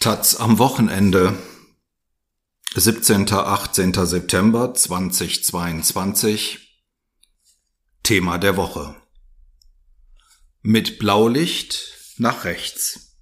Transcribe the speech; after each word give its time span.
Taz 0.00 0.36
am 0.36 0.60
Wochenende. 0.60 1.36
17. 2.72 3.32
18. 3.32 3.92
September 4.06 4.72
2022. 4.72 6.84
Thema 8.04 8.38
der 8.38 8.56
Woche. 8.56 8.94
Mit 10.62 11.00
Blaulicht 11.00 11.96
nach 12.16 12.44
rechts. 12.44 13.16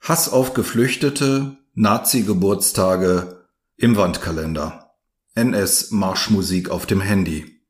Hass 0.00 0.30
auf 0.30 0.54
Geflüchtete, 0.54 1.58
Nazi-Geburtstage 1.74 3.46
im 3.76 3.96
Wandkalender. 3.96 4.94
NS-Marschmusik 5.34 6.70
auf 6.70 6.86
dem 6.86 7.02
Handy. 7.02 7.60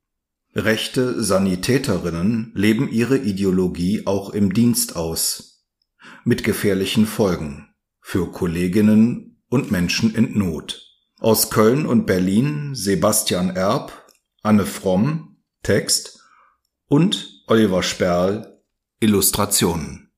Rechte 0.54 1.24
Sanitäterinnen 1.24 2.52
leben 2.54 2.88
ihre 2.88 3.18
Ideologie 3.18 4.06
auch 4.06 4.30
im 4.30 4.54
Dienst 4.54 4.94
aus 4.94 5.51
mit 6.24 6.44
gefährlichen 6.44 7.06
Folgen 7.06 7.68
für 8.00 8.30
Kolleginnen 8.30 9.42
und 9.48 9.70
Menschen 9.70 10.14
in 10.14 10.38
Not. 10.38 10.82
Aus 11.20 11.50
Köln 11.50 11.86
und 11.86 12.06
Berlin 12.06 12.74
Sebastian 12.74 13.54
Erb, 13.54 13.92
Anne 14.42 14.66
Fromm, 14.66 15.42
Text 15.62 16.20
und 16.88 17.44
Oliver 17.46 17.82
Sperl, 17.82 18.60
Illustrationen. 19.00 20.10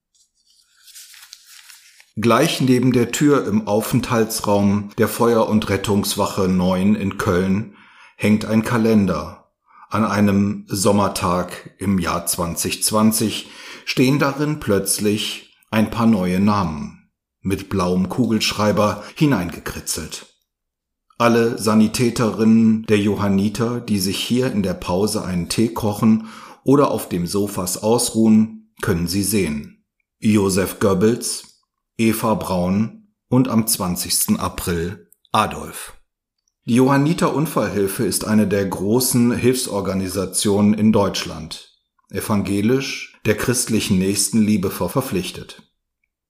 Gleich 2.17 2.61
neben 2.61 2.93
der 2.93 3.11
Tür 3.11 3.47
im 3.47 3.67
Aufenthaltsraum 3.67 4.91
der 4.99 5.09
Feuer- 5.09 5.49
und 5.49 5.69
Rettungswache 5.69 6.49
9 6.49 6.95
in 6.95 7.19
Köln 7.19 7.77
hängt 8.17 8.45
ein 8.45 8.63
Kalender. 8.63 9.51
An 9.91 10.05
einem 10.05 10.65
Sommertag 10.69 11.75
im 11.79 11.99
Jahr 11.99 12.27
2020 12.27 13.51
stehen 13.85 14.19
darin 14.19 14.61
plötzlich 14.61 15.44
ein 15.75 15.91
paar 15.91 16.07
neue 16.07 16.39
Namen 16.39 17.11
mit 17.41 17.69
blauem 17.69 18.09
Kugelschreiber 18.09 19.03
hineingekritzelt. 19.17 20.27
Alle 21.19 21.59
Sanitäterinnen 21.59 22.87
der 22.87 22.99
Johanniter, 22.99 23.81
die 23.81 23.99
sich 23.99 24.19
hier 24.19 24.53
in 24.53 24.63
der 24.63 24.75
Pause 24.75 25.25
einen 25.25 25.49
Tee 25.49 25.71
kochen 25.71 26.29
oder 26.63 26.93
auf 26.93 27.09
dem 27.09 27.27
Sofas 27.27 27.83
ausruhen, 27.83 28.73
können 28.83 29.09
sie 29.09 29.25
sehen. 29.25 29.85
Josef 30.21 30.79
Goebbels, 30.79 31.65
Eva 31.99 32.35
Braun 32.35 33.09
und 33.29 33.49
am 33.49 33.67
20. 33.67 34.39
April 34.39 35.11
Adolf. 35.33 35.95
Die 36.67 36.77
Johanniter 36.77 37.35
Unfallhilfe 37.35 38.05
ist 38.05 38.25
eine 38.25 38.47
der 38.47 38.65
großen 38.65 39.33
Hilfsorganisationen 39.33 40.75
in 40.75 40.93
Deutschland. 40.93 41.74
Evangelisch, 42.15 43.19
der 43.27 43.37
christlichen 43.37 43.99
Nächstenliebe 43.99 44.71
verpflichtet. 44.71 45.63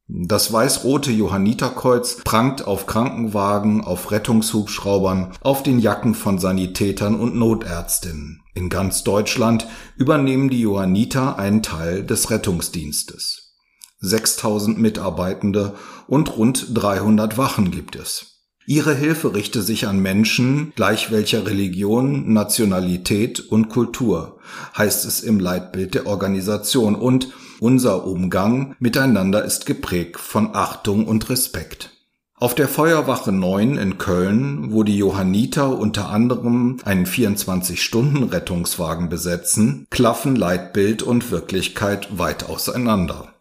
Das 0.06 0.52
weiß-rote 0.52 1.10
Johanniterkreuz 1.10 2.22
prangt 2.24 2.66
auf 2.66 2.86
Krankenwagen, 2.86 3.82
auf 3.82 4.10
Rettungshubschraubern, 4.10 5.32
auf 5.40 5.62
den 5.62 5.78
Jacken 5.78 6.14
von 6.14 6.38
Sanitätern 6.38 7.18
und 7.18 7.34
Notärztinnen. 7.34 8.42
In 8.55 8.68
ganz 8.68 9.02
Deutschland 9.02 9.66
übernehmen 9.96 10.50
die 10.50 10.60
Johanniter 10.60 11.38
einen 11.38 11.62
Teil 11.62 12.05
des 12.05 12.30
Rettungsdienstes. 12.30 13.56
6000 14.00 14.78
Mitarbeitende 14.78 15.74
und 16.06 16.36
rund 16.36 16.66
300 16.74 17.38
Wachen 17.38 17.70
gibt 17.70 17.96
es. 17.96 18.33
Ihre 18.66 18.94
Hilfe 18.94 19.34
richte 19.34 19.60
sich 19.60 19.86
an 19.86 19.98
Menschen 19.98 20.72
gleich 20.74 21.10
welcher 21.10 21.46
Religion, 21.46 22.32
Nationalität 22.32 23.40
und 23.40 23.68
Kultur, 23.68 24.38
heißt 24.76 25.04
es 25.04 25.20
im 25.20 25.38
Leitbild 25.38 25.94
der 25.94 26.06
Organisation 26.06 26.94
und 26.94 27.28
unser 27.60 28.06
Umgang 28.06 28.74
miteinander 28.78 29.44
ist 29.44 29.66
geprägt 29.66 30.18
von 30.18 30.54
Achtung 30.54 31.06
und 31.06 31.28
Respekt. 31.28 31.90
Auf 32.36 32.55
der 32.55 32.68
Feuerwache 32.68 33.33
9 33.33 33.77
in 33.77 33.98
Köln, 33.98 34.72
wo 34.72 34.83
die 34.83 34.96
Johanniter 34.96 35.78
unter 35.78 36.08
anderem 36.08 36.78
einen 36.84 37.06
24-Stunden-Rettungswagen 37.06 39.10
besetzen, 39.10 39.86
klaffen 39.90 40.36
Leitbild 40.36 41.02
und 41.02 41.30
Wirklichkeit 41.30 42.18
weit 42.18 42.48
auseinander. 42.48 43.33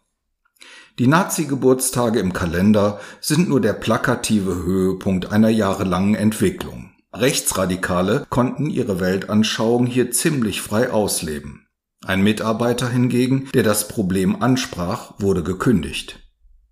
Die 1.00 1.08
Nazi-Geburtstage 1.08 2.20
im 2.20 2.32
Kalender 2.32 3.00
sind 3.20 3.48
nur 3.48 3.60
der 3.60 3.72
plakative 3.72 4.54
Höhepunkt 4.54 5.32
einer 5.32 5.48
jahrelangen 5.48 6.14
Entwicklung. 6.14 6.92
Rechtsradikale 7.12 8.26
konnten 8.30 8.70
ihre 8.70 9.00
Weltanschauung 9.00 9.86
hier 9.86 10.12
ziemlich 10.12 10.60
frei 10.60 10.92
ausleben. 10.92 11.66
Ein 12.04 12.22
Mitarbeiter 12.22 12.88
hingegen, 12.88 13.48
der 13.54 13.64
das 13.64 13.88
Problem 13.88 14.40
ansprach, 14.40 15.14
wurde 15.18 15.42
gekündigt. 15.42 16.20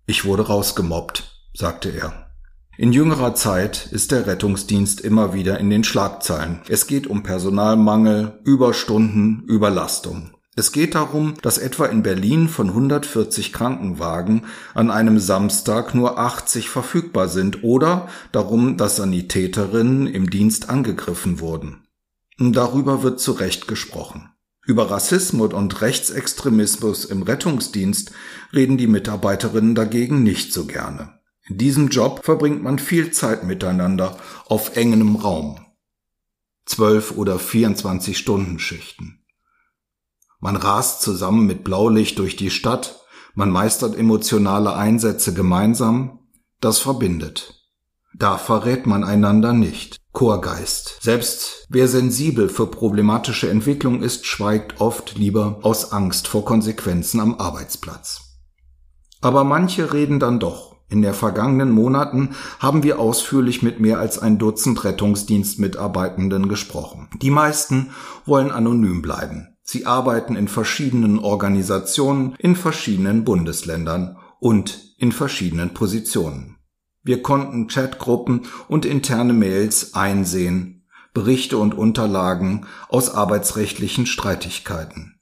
Ich 0.05 0.23
wurde 0.23 0.47
rausgemobbt, 0.47 1.49
sagte 1.53 1.89
er. 1.89 2.31
In 2.77 2.93
jüngerer 2.93 3.35
Zeit 3.35 3.87
ist 3.91 4.11
der 4.11 4.25
Rettungsdienst 4.25 5.01
immer 5.01 5.33
wieder 5.33 5.59
in 5.59 5.69
den 5.69 5.83
Schlagzeilen. 5.83 6.61
Es 6.69 6.87
geht 6.87 7.07
um 7.07 7.23
Personalmangel, 7.23 8.39
Überstunden, 8.45 9.43
Überlastung. 9.47 10.32
Es 10.55 10.71
geht 10.71 10.93
darum, 10.93 11.33
dass 11.41 11.57
etwa 11.57 11.87
in 11.87 12.03
Berlin 12.03 12.47
von 12.47 12.69
140 12.69 13.53
Krankenwagen 13.53 14.45
an 14.75 14.91
einem 14.91 15.19
Samstag 15.19 15.95
nur 15.95 16.19
80 16.19 16.69
verfügbar 16.69 17.27
sind 17.27 17.63
oder 17.63 18.07
darum, 18.31 18.77
dass 18.77 18.97
Sanitäterinnen 18.97 20.05
im 20.05 20.29
Dienst 20.29 20.69
angegriffen 20.69 21.39
wurden. 21.39 21.87
Darüber 22.37 23.01
wird 23.01 23.19
zu 23.19 23.31
Recht 23.31 23.67
gesprochen. 23.67 24.29
Über 24.65 24.91
Rassismus 24.91 25.53
und 25.53 25.81
Rechtsextremismus 25.81 27.05
im 27.05 27.23
Rettungsdienst 27.23 28.11
reden 28.53 28.77
die 28.77 28.87
Mitarbeiterinnen 28.87 29.75
dagegen 29.75 30.23
nicht 30.23 30.53
so 30.53 30.65
gerne. 30.65 31.19
In 31.47 31.57
diesem 31.57 31.89
Job 31.89 32.23
verbringt 32.23 32.63
man 32.63 32.79
viel 32.79 33.11
Zeit 33.11 33.43
miteinander 33.43 34.17
auf 34.45 34.77
engem 34.77 35.15
Raum. 35.15 35.65
Zwölf 36.65 37.11
oder 37.17 37.39
24 37.39 38.17
Stunden 38.17 38.59
Schichten. 38.59 39.22
Man 40.43 40.57
rast 40.57 41.01
zusammen 41.01 41.45
mit 41.45 41.63
Blaulicht 41.63 42.19
durch 42.19 42.35
die 42.35 42.49
Stadt, 42.49 42.99
man 43.33 43.49
meistert 43.49 43.97
emotionale 43.97 44.75
Einsätze 44.75 45.33
gemeinsam, 45.33 46.19
das 46.59 46.79
verbindet. 46.79 47.63
Da 48.13 48.37
verrät 48.37 48.85
man 48.85 49.05
einander 49.05 49.53
nicht. 49.53 49.95
Chorgeist. 50.11 50.97
Selbst 51.01 51.65
wer 51.69 51.87
sensibel 51.87 52.49
für 52.49 52.67
problematische 52.67 53.49
Entwicklung 53.49 54.01
ist, 54.01 54.25
schweigt 54.25 54.81
oft 54.81 55.17
lieber 55.17 55.59
aus 55.61 55.93
Angst 55.93 56.27
vor 56.27 56.43
Konsequenzen 56.43 57.21
am 57.21 57.35
Arbeitsplatz. 57.35 58.35
Aber 59.21 59.45
manche 59.45 59.93
reden 59.93 60.19
dann 60.19 60.41
doch. 60.41 60.75
In 60.89 61.01
den 61.01 61.13
vergangenen 61.13 61.71
Monaten 61.71 62.35
haben 62.59 62.83
wir 62.83 62.99
ausführlich 62.99 63.61
mit 63.61 63.79
mehr 63.79 63.99
als 63.99 64.19
ein 64.19 64.39
Dutzend 64.39 64.83
Rettungsdienstmitarbeitenden 64.83 66.49
gesprochen. 66.49 67.07
Die 67.21 67.31
meisten 67.31 67.91
wollen 68.25 68.51
anonym 68.51 69.01
bleiben. 69.01 69.52
Sie 69.63 69.85
arbeiten 69.85 70.35
in 70.35 70.49
verschiedenen 70.49 71.19
Organisationen, 71.19 72.35
in 72.37 72.55
verschiedenen 72.55 73.23
Bundesländern 73.23 74.17
und 74.39 74.95
in 74.97 75.13
verschiedenen 75.13 75.73
Positionen. 75.73 76.57
Wir 77.01 77.21
konnten 77.21 77.67
Chatgruppen 77.67 78.45
und 78.67 78.85
interne 78.85 79.33
Mails 79.33 79.93
einsehen, 79.93 80.85
Berichte 81.13 81.57
und 81.57 81.73
Unterlagen 81.73 82.65
aus 82.89 83.09
arbeitsrechtlichen 83.09 84.05
Streitigkeiten. 84.05 85.19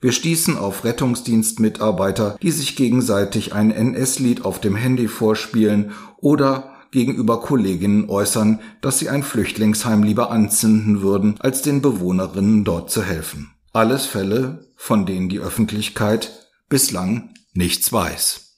Wir 0.00 0.12
stießen 0.12 0.56
auf 0.56 0.84
Rettungsdienstmitarbeiter, 0.84 2.36
die 2.40 2.52
sich 2.52 2.76
gegenseitig 2.76 3.52
ein 3.52 3.70
NS-Lied 3.70 4.44
auf 4.44 4.60
dem 4.60 4.76
Handy 4.76 5.08
vorspielen 5.08 5.92
oder 6.18 6.72
gegenüber 6.90 7.40
Kolleginnen 7.40 8.08
äußern, 8.08 8.60
dass 8.80 8.98
sie 8.98 9.08
ein 9.08 9.22
Flüchtlingsheim 9.22 10.02
lieber 10.02 10.30
anzünden 10.30 11.02
würden, 11.02 11.36
als 11.40 11.62
den 11.62 11.82
Bewohnerinnen 11.82 12.64
dort 12.64 12.90
zu 12.90 13.02
helfen. 13.02 13.50
Alles 13.78 14.06
Fälle, 14.06 14.66
von 14.74 15.06
denen 15.06 15.28
die 15.28 15.38
Öffentlichkeit 15.38 16.48
bislang 16.68 17.32
nichts 17.52 17.92
weiß. 17.92 18.56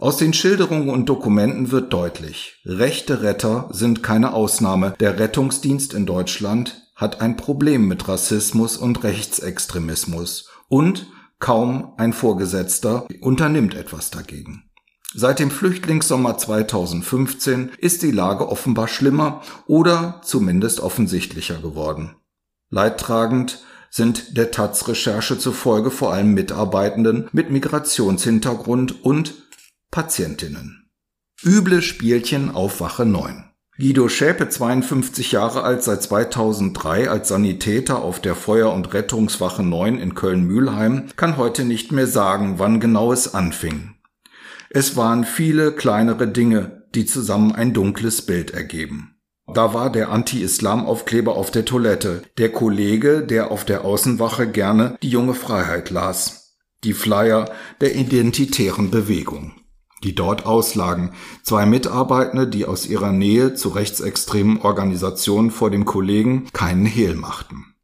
Aus 0.00 0.16
den 0.16 0.32
Schilderungen 0.32 0.90
und 0.90 1.08
Dokumenten 1.08 1.70
wird 1.70 1.92
deutlich, 1.92 2.60
rechte 2.64 3.22
Retter 3.22 3.68
sind 3.70 4.02
keine 4.02 4.32
Ausnahme. 4.32 4.94
Der 4.98 5.20
Rettungsdienst 5.20 5.94
in 5.94 6.06
Deutschland 6.06 6.90
hat 6.96 7.20
ein 7.20 7.36
Problem 7.36 7.86
mit 7.86 8.08
Rassismus 8.08 8.76
und 8.76 9.04
Rechtsextremismus 9.04 10.50
und 10.66 11.06
kaum 11.38 11.92
ein 11.96 12.12
Vorgesetzter 12.12 13.06
unternimmt 13.20 13.76
etwas 13.76 14.10
dagegen. 14.10 14.64
Seit 15.14 15.38
dem 15.38 15.52
Flüchtlingssommer 15.52 16.36
2015 16.36 17.70
ist 17.78 18.02
die 18.02 18.10
Lage 18.10 18.48
offenbar 18.48 18.88
schlimmer 18.88 19.40
oder 19.68 20.20
zumindest 20.24 20.80
offensichtlicher 20.80 21.60
geworden. 21.60 22.16
Leidtragend 22.70 23.62
sind 23.90 24.36
der 24.36 24.50
Taz-Recherche 24.50 25.38
zufolge 25.38 25.90
vor 25.90 26.12
allem 26.12 26.34
Mitarbeitenden 26.34 27.28
mit 27.32 27.50
Migrationshintergrund 27.50 29.04
und 29.04 29.34
Patientinnen. 29.90 30.90
Üble 31.44 31.82
Spielchen 31.82 32.50
auf 32.50 32.80
Wache 32.80 33.06
9. 33.06 33.44
Guido 33.78 34.08
Schäpe, 34.08 34.48
52 34.48 35.30
Jahre 35.30 35.62
alt, 35.62 35.84
seit 35.84 36.02
2003 36.02 37.08
als 37.08 37.28
Sanitäter 37.28 38.02
auf 38.02 38.20
der 38.20 38.34
Feuer- 38.34 38.72
und 38.74 38.92
Rettungswache 38.92 39.62
9 39.62 39.98
in 39.98 40.16
Köln-Mühlheim, 40.16 41.10
kann 41.14 41.36
heute 41.36 41.64
nicht 41.64 41.92
mehr 41.92 42.08
sagen, 42.08 42.58
wann 42.58 42.80
genau 42.80 43.12
es 43.12 43.34
anfing. 43.34 43.94
Es 44.68 44.96
waren 44.96 45.24
viele 45.24 45.72
kleinere 45.72 46.26
Dinge, 46.26 46.88
die 46.94 47.06
zusammen 47.06 47.52
ein 47.52 47.72
dunkles 47.72 48.26
Bild 48.26 48.50
ergeben. 48.50 49.17
Da 49.54 49.72
war 49.72 49.90
der 49.90 50.10
Anti-Islam-Aufkleber 50.10 51.34
auf 51.34 51.50
der 51.50 51.64
Toilette, 51.64 52.22
der 52.36 52.52
Kollege, 52.52 53.22
der 53.22 53.50
auf 53.50 53.64
der 53.64 53.84
Außenwache 53.84 54.50
gerne 54.50 54.98
die 55.02 55.08
junge 55.08 55.34
Freiheit 55.34 55.88
las, 55.90 56.58
die 56.84 56.92
Flyer 56.92 57.50
der 57.80 57.96
identitären 57.96 58.90
Bewegung, 58.90 59.52
die 60.04 60.14
dort 60.14 60.44
auslagen, 60.44 61.14
zwei 61.42 61.64
Mitarbeitende, 61.64 62.46
die 62.46 62.66
aus 62.66 62.86
ihrer 62.86 63.10
Nähe 63.10 63.54
zu 63.54 63.70
rechtsextremen 63.70 64.60
Organisationen 64.60 65.50
vor 65.50 65.70
dem 65.70 65.86
Kollegen 65.86 66.48
keinen 66.52 66.84
Hehl 66.84 67.14
machten. 67.14 67.74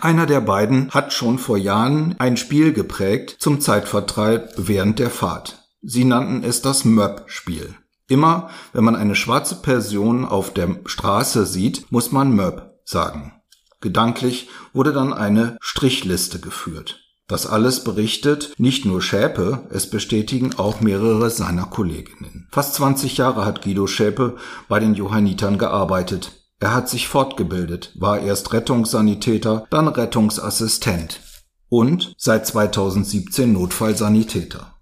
Einer 0.00 0.26
der 0.26 0.40
beiden 0.40 0.90
hat 0.90 1.12
schon 1.12 1.38
vor 1.38 1.58
Jahren 1.58 2.14
ein 2.18 2.36
Spiel 2.36 2.72
geprägt 2.72 3.36
zum 3.38 3.60
Zeitvertreib 3.60 4.52
während 4.56 4.98
der 4.98 5.10
Fahrt. 5.10 5.68
Sie 5.82 6.04
nannten 6.04 6.44
es 6.44 6.62
das 6.62 6.84
Möb-Spiel. 6.84 7.74
Immer, 8.08 8.50
wenn 8.72 8.84
man 8.84 8.96
eine 8.96 9.14
schwarze 9.14 9.56
Person 9.56 10.24
auf 10.24 10.52
der 10.52 10.76
Straße 10.84 11.44
sieht, 11.44 11.90
muss 11.90 12.12
man 12.12 12.32
Möb 12.32 12.70
sagen. 12.84 13.32
Gedanklich 13.80 14.48
wurde 14.72 14.92
dann 14.92 15.12
eine 15.12 15.56
Strichliste 15.60 16.38
geführt. 16.38 17.00
Das 17.28 17.46
alles 17.46 17.82
berichtet 17.82 18.54
nicht 18.56 18.84
nur 18.84 19.02
Schäpe, 19.02 19.66
es 19.70 19.90
bestätigen 19.90 20.54
auch 20.58 20.80
mehrere 20.80 21.28
seiner 21.30 21.64
Kolleginnen. 21.64 22.48
Fast 22.52 22.74
20 22.74 23.16
Jahre 23.16 23.44
hat 23.44 23.62
Guido 23.62 23.88
Schäpe 23.88 24.36
bei 24.68 24.78
den 24.78 24.94
Johannitern 24.94 25.58
gearbeitet. 25.58 26.32
Er 26.60 26.72
hat 26.72 26.88
sich 26.88 27.08
fortgebildet, 27.08 27.92
war 27.98 28.20
erst 28.20 28.52
Rettungssanitäter, 28.52 29.66
dann 29.70 29.88
Rettungsassistent 29.88 31.20
und 31.68 32.14
seit 32.16 32.46
2017 32.46 33.52
Notfallsanitäter. 33.52 34.75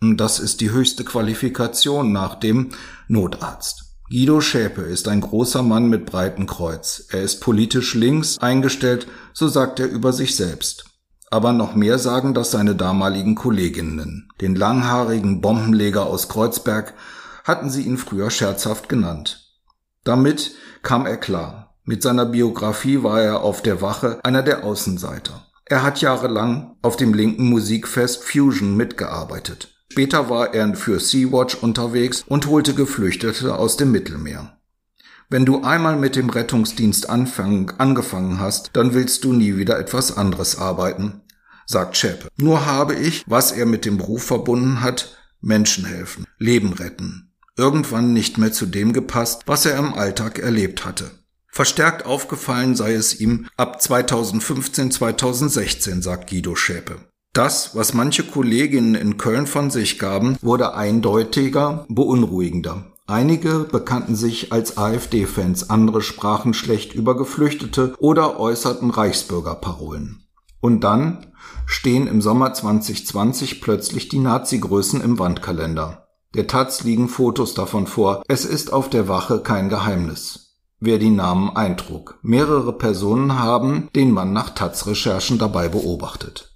Das 0.00 0.38
ist 0.38 0.60
die 0.60 0.70
höchste 0.70 1.04
Qualifikation 1.04 2.12
nach 2.12 2.34
dem 2.34 2.70
Notarzt. 3.08 3.86
Guido 4.08 4.40
Schäpe 4.40 4.82
ist 4.82 5.08
ein 5.08 5.20
großer 5.20 5.62
Mann 5.62 5.88
mit 5.88 6.06
breitem 6.06 6.46
Kreuz. 6.46 7.06
Er 7.10 7.22
ist 7.22 7.40
politisch 7.40 7.94
links 7.94 8.38
eingestellt, 8.38 9.08
so 9.32 9.48
sagt 9.48 9.80
er 9.80 9.88
über 9.88 10.12
sich 10.12 10.36
selbst. 10.36 10.84
Aber 11.30 11.52
noch 11.52 11.74
mehr 11.74 11.98
sagen 11.98 12.34
das 12.34 12.52
seine 12.52 12.76
damaligen 12.76 13.34
Kolleginnen. 13.34 14.28
Den 14.40 14.54
langhaarigen 14.54 15.40
Bombenleger 15.40 16.06
aus 16.06 16.28
Kreuzberg 16.28 16.94
hatten 17.42 17.70
sie 17.70 17.82
ihn 17.82 17.98
früher 17.98 18.30
scherzhaft 18.30 18.88
genannt. 18.88 19.50
Damit 20.04 20.52
kam 20.82 21.06
er 21.06 21.16
klar. 21.16 21.74
Mit 21.84 22.02
seiner 22.02 22.26
Biografie 22.26 23.02
war 23.02 23.20
er 23.20 23.40
auf 23.42 23.62
der 23.62 23.80
Wache 23.80 24.20
einer 24.24 24.42
der 24.42 24.62
Außenseiter. 24.62 25.46
Er 25.64 25.82
hat 25.82 26.00
jahrelang 26.00 26.76
auf 26.82 26.96
dem 26.96 27.12
linken 27.12 27.48
Musikfest 27.48 28.22
Fusion 28.22 28.76
mitgearbeitet. 28.76 29.75
Später 29.96 30.28
war 30.28 30.52
er 30.52 30.74
für 30.74 31.00
Sea-Watch 31.00 31.54
unterwegs 31.54 32.22
und 32.26 32.48
holte 32.48 32.74
Geflüchtete 32.74 33.58
aus 33.58 33.78
dem 33.78 33.92
Mittelmeer. 33.92 34.58
Wenn 35.30 35.46
du 35.46 35.62
einmal 35.62 35.96
mit 35.96 36.16
dem 36.16 36.28
Rettungsdienst 36.28 37.08
anfang, 37.08 37.72
angefangen 37.78 38.38
hast, 38.38 38.72
dann 38.74 38.92
willst 38.92 39.24
du 39.24 39.32
nie 39.32 39.56
wieder 39.56 39.78
etwas 39.78 40.14
anderes 40.14 40.58
arbeiten, 40.58 41.22
sagt 41.64 41.96
Scheppe. 41.96 42.28
Nur 42.36 42.66
habe 42.66 42.94
ich, 42.94 43.24
was 43.26 43.52
er 43.52 43.64
mit 43.64 43.86
dem 43.86 43.96
Beruf 43.96 44.24
verbunden 44.24 44.82
hat, 44.82 45.16
Menschen 45.40 45.86
helfen, 45.86 46.26
Leben 46.36 46.74
retten, 46.74 47.32
irgendwann 47.56 48.12
nicht 48.12 48.36
mehr 48.36 48.52
zu 48.52 48.66
dem 48.66 48.92
gepasst, 48.92 49.44
was 49.46 49.64
er 49.64 49.78
im 49.78 49.94
Alltag 49.94 50.38
erlebt 50.38 50.84
hatte. 50.84 51.10
Verstärkt 51.46 52.04
aufgefallen 52.04 52.76
sei 52.76 52.92
es 52.92 53.18
ihm 53.18 53.48
ab 53.56 53.80
2015, 53.80 54.90
2016, 54.90 56.02
sagt 56.02 56.28
Guido 56.28 56.54
Schäpe. 56.54 56.98
Das, 57.36 57.76
was 57.76 57.92
manche 57.92 58.22
Kolleginnen 58.22 58.94
in 58.94 59.18
Köln 59.18 59.46
von 59.46 59.68
sich 59.70 59.98
gaben, 59.98 60.38
wurde 60.40 60.72
eindeutiger, 60.72 61.84
beunruhigender. 61.90 62.86
Einige 63.06 63.58
bekannten 63.70 64.16
sich 64.16 64.54
als 64.54 64.78
AfD-Fans, 64.78 65.68
andere 65.68 66.00
sprachen 66.00 66.54
schlecht 66.54 66.94
über 66.94 67.14
Geflüchtete 67.14 67.94
oder 67.98 68.40
äußerten 68.40 68.88
Reichsbürgerparolen. 68.88 70.24
Und 70.62 70.80
dann 70.80 71.26
stehen 71.66 72.06
im 72.06 72.22
Sommer 72.22 72.54
2020 72.54 73.60
plötzlich 73.60 74.08
die 74.08 74.18
Nazi-Größen 74.18 75.02
im 75.02 75.18
Wandkalender. 75.18 76.06
Der 76.34 76.46
Taz 76.46 76.84
liegen 76.84 77.10
Fotos 77.10 77.52
davon 77.52 77.86
vor. 77.86 78.22
Es 78.28 78.46
ist 78.46 78.72
auf 78.72 78.88
der 78.88 79.08
Wache 79.08 79.40
kein 79.40 79.68
Geheimnis. 79.68 80.56
Wer 80.80 80.98
die 80.98 81.10
Namen 81.10 81.54
eintrug. 81.54 82.18
Mehrere 82.22 82.72
Personen 82.72 83.38
haben 83.38 83.90
den 83.94 84.10
Mann 84.10 84.32
nach 84.32 84.50
Taz-Recherchen 84.54 85.36
dabei 85.36 85.68
beobachtet. 85.68 86.55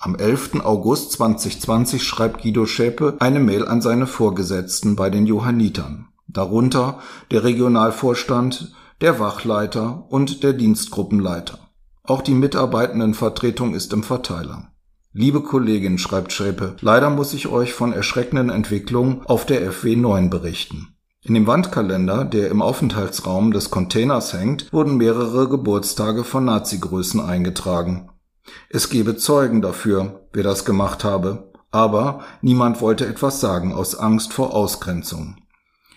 Am 0.00 0.14
11. 0.14 0.60
August 0.62 1.10
2020 1.10 2.04
schreibt 2.04 2.42
Guido 2.42 2.66
Schäpe 2.66 3.16
eine 3.18 3.40
Mail 3.40 3.66
an 3.66 3.82
seine 3.82 4.06
Vorgesetzten 4.06 4.94
bei 4.94 5.10
den 5.10 5.26
Johannitern, 5.26 6.06
darunter 6.28 7.00
der 7.32 7.42
Regionalvorstand, 7.42 8.72
der 9.00 9.18
Wachleiter 9.18 10.06
und 10.08 10.44
der 10.44 10.52
Dienstgruppenleiter. 10.52 11.58
Auch 12.04 12.22
die 12.22 12.34
Mitarbeitendenvertretung 12.34 13.74
ist 13.74 13.92
im 13.92 14.04
Verteiler. 14.04 14.70
Liebe 15.12 15.40
Kollegin, 15.40 15.98
schreibt 15.98 16.32
Schäpe, 16.32 16.76
leider 16.80 17.10
muss 17.10 17.34
ich 17.34 17.48
euch 17.48 17.72
von 17.72 17.92
erschreckenden 17.92 18.50
Entwicklungen 18.50 19.22
auf 19.24 19.46
der 19.46 19.72
FW 19.72 19.96
9 19.96 20.30
berichten. 20.30 20.94
In 21.24 21.34
dem 21.34 21.48
Wandkalender, 21.48 22.24
der 22.24 22.50
im 22.50 22.62
Aufenthaltsraum 22.62 23.50
des 23.50 23.72
Containers 23.72 24.32
hängt, 24.32 24.72
wurden 24.72 24.96
mehrere 24.96 25.48
Geburtstage 25.48 26.22
von 26.22 26.44
Nazi-Größen 26.44 27.20
eingetragen. 27.20 28.10
Es 28.70 28.90
gebe 28.90 29.16
Zeugen 29.16 29.62
dafür, 29.62 30.28
wer 30.32 30.42
das 30.42 30.64
gemacht 30.64 31.04
habe, 31.04 31.52
aber 31.70 32.24
niemand 32.40 32.80
wollte 32.80 33.06
etwas 33.06 33.40
sagen 33.40 33.72
aus 33.72 33.94
Angst 33.94 34.32
vor 34.32 34.54
Ausgrenzung. 34.54 35.36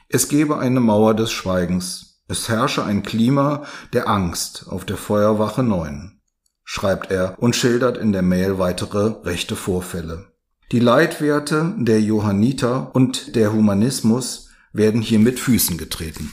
Es 0.09 0.27
gebe 0.27 0.57
eine 0.57 0.80
Mauer 0.80 1.13
des 1.13 1.31
Schweigens. 1.31 2.21
Es 2.27 2.50
herrsche 2.50 2.83
ein 2.83 3.03
Klima 3.03 3.63
der 3.94 4.07
Angst 4.07 4.65
auf 4.69 4.86
der 4.86 4.98
Feuerwache 4.98 5.63
9, 5.63 6.19
schreibt 6.63 7.12
er 7.12 7.36
und 7.39 7.56
schildert 7.56 7.98
in 7.98 8.12
der 8.12 8.21
Mail 8.21 8.57
weitere 8.57 9.15
rechte 9.24 9.56
Vorfälle. 9.56 10.27
Die 10.71 10.80
Leitwerte 10.80 11.74
der 11.77 12.01
Johanniter 12.01 12.92
und 12.94 13.36
der 13.36 13.51
Humanismus 13.51 14.50
werden 14.71 15.01
hier 15.01 15.19
mit 15.19 15.39
Füßen 15.39 15.77
getreten. 15.77 16.31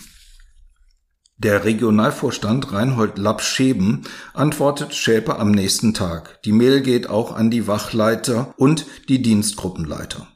Der 1.40 1.64
Regionalvorstand 1.64 2.73
Reinhold 2.73 3.17
Lapp-Scheben 3.17 4.02
antwortet 4.35 4.93
Schäpe 4.93 5.38
am 5.38 5.52
nächsten 5.52 5.94
Tag. 5.94 6.43
Die 6.43 6.50
Mail 6.50 6.81
geht 6.81 7.08
auch 7.08 7.31
an 7.31 7.49
die 7.49 7.69
Wachleiter 7.69 8.55
und 8.56 8.86
die 9.08 9.22
Dienstgruppenleiter. 9.22 10.27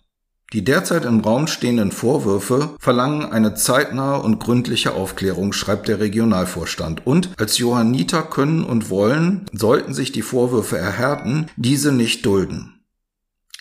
Die 0.52 0.62
derzeit 0.62 1.04
im 1.04 1.18
Raum 1.18 1.48
stehenden 1.48 1.90
Vorwürfe 1.90 2.76
verlangen 2.78 3.24
eine 3.32 3.54
zeitnahe 3.54 4.22
und 4.22 4.38
gründliche 4.38 4.94
Aufklärung, 4.94 5.52
schreibt 5.52 5.88
der 5.88 5.98
Regionalvorstand. 5.98 7.04
Und 7.04 7.30
als 7.36 7.58
Johanniter 7.58 8.22
können 8.22 8.62
und 8.62 8.88
wollen, 8.88 9.46
sollten 9.52 9.94
sich 9.94 10.12
die 10.12 10.22
Vorwürfe 10.22 10.78
erhärten, 10.78 11.48
diese 11.56 11.90
nicht 11.90 12.24
dulden. 12.24 12.84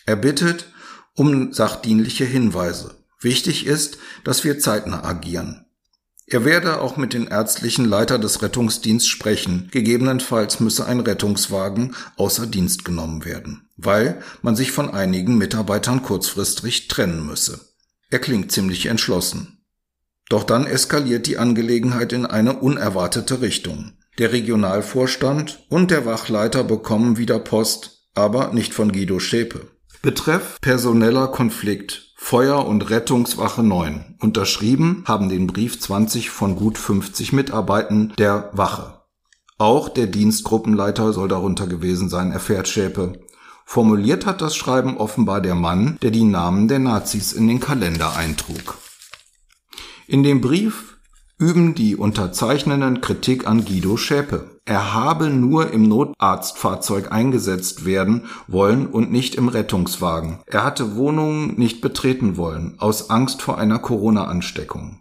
Er 0.06 0.16
bittet 0.16 0.68
um 1.16 1.54
sachdienliche 1.54 2.26
Hinweise. 2.26 2.98
Wichtig 3.20 3.66
ist, 3.66 3.98
dass 4.24 4.44
wir 4.44 4.60
zeitnah 4.60 5.04
agieren. 5.04 5.66
Er 6.32 6.46
werde 6.46 6.80
auch 6.80 6.96
mit 6.96 7.12
den 7.12 7.28
ärztlichen 7.28 7.84
Leiter 7.84 8.18
des 8.18 8.42
Rettungsdienstes 8.42 9.10
sprechen. 9.10 9.68
Gegebenenfalls 9.72 10.62
müsse 10.62 10.86
ein 10.86 11.02
Rettungswagen 11.02 11.94
außer 12.16 12.48
Dienst 12.48 12.86
genommen 12.86 13.26
werden, 13.26 13.68
weil 13.76 14.24
man 14.42 14.56
sich 14.56 14.72
von 14.72 14.90
einigen 14.90 15.38
Mitarbeitern 15.38 16.04
kurzfristig 16.04 16.88
trennen 16.88 17.26
müsse. 17.26 17.60
Er 18.10 18.20
klingt 18.20 18.50
ziemlich 18.50 18.86
entschlossen. 18.86 19.58
Doch 20.30 20.46
dann 20.46 20.66
eskaliert 20.66 21.28
die 21.28 21.38
Angelegenheit 21.38 22.14
in 22.14 22.26
eine 22.26 22.54
unerwartete 22.60 23.42
Richtung. 23.42 23.92
Der 24.18 24.32
Regionalvorstand 24.32 25.66
und 25.68 25.92
der 25.92 26.06
Wachleiter 26.06 26.64
bekommen 26.64 27.18
wieder 27.18 27.40
Post, 27.40 28.08
aber 28.14 28.54
nicht 28.54 28.74
von 28.74 28.94
Guido 28.94 29.20
Schäpe. 29.20 29.68
Betreff 30.02 30.62
personeller 30.62 31.28
Konflikt 31.28 32.11
Feuer- 32.24 32.66
und 32.66 32.90
Rettungswache 32.90 33.62
9. 33.62 34.16
Unterschrieben 34.22 35.04
haben 35.06 35.28
den 35.28 35.48
Brief 35.48 35.82
20 35.82 36.30
von 36.30 36.56
gut 36.56 36.78
50 36.78 37.34
Mitarbeitern 37.34 38.14
der 38.18 38.52
Wache. 38.54 39.02
Auch 39.58 39.90
der 39.90 40.08
Dienstgruppenleiter 40.08 41.12
soll 41.12 41.28
darunter 41.28 41.68
gewesen 41.68 42.08
sein, 42.08 42.32
erfährt 42.32 42.70
Schäpe. 42.70 43.20
Formuliert 43.66 44.26
hat 44.26 44.40
das 44.40 44.56
Schreiben 44.56 44.96
offenbar 44.96 45.42
der 45.42 45.56
Mann, 45.56 45.98
der 46.04 46.12
die 46.12 46.24
Namen 46.24 46.70
der 46.70 46.80
Nazis 46.80 47.34
in 47.34 47.50
den 47.50 47.60
Kalender 47.60 48.16
eintrug. 48.16 48.78
In 50.08 50.24
dem 50.24 50.40
Brief 50.40 51.00
üben 51.38 51.76
die 51.76 51.98
Unterzeichnenden 51.98 53.02
Kritik 53.02 53.46
an 53.46 53.66
Guido 53.66 53.98
Schäpe. 53.98 54.51
Er 54.66 54.94
habe 54.94 55.30
nur 55.30 55.72
im 55.72 55.88
Notarztfahrzeug 55.88 57.12
eingesetzt 57.12 57.84
werden 57.84 58.26
wollen 58.48 58.86
und 58.86 59.12
nicht 59.12 59.36
im 59.36 59.48
Rettungswagen. 59.48 60.40
Er 60.46 60.64
hatte 60.64 60.96
Wohnungen 60.96 61.56
nicht 61.58 61.82
betreten 61.82 62.38
wollen, 62.38 62.76
aus 62.78 63.10
Angst 63.10 63.42
vor 63.42 63.58
einer 63.58 63.80
Corona-Ansteckung. 63.80 65.00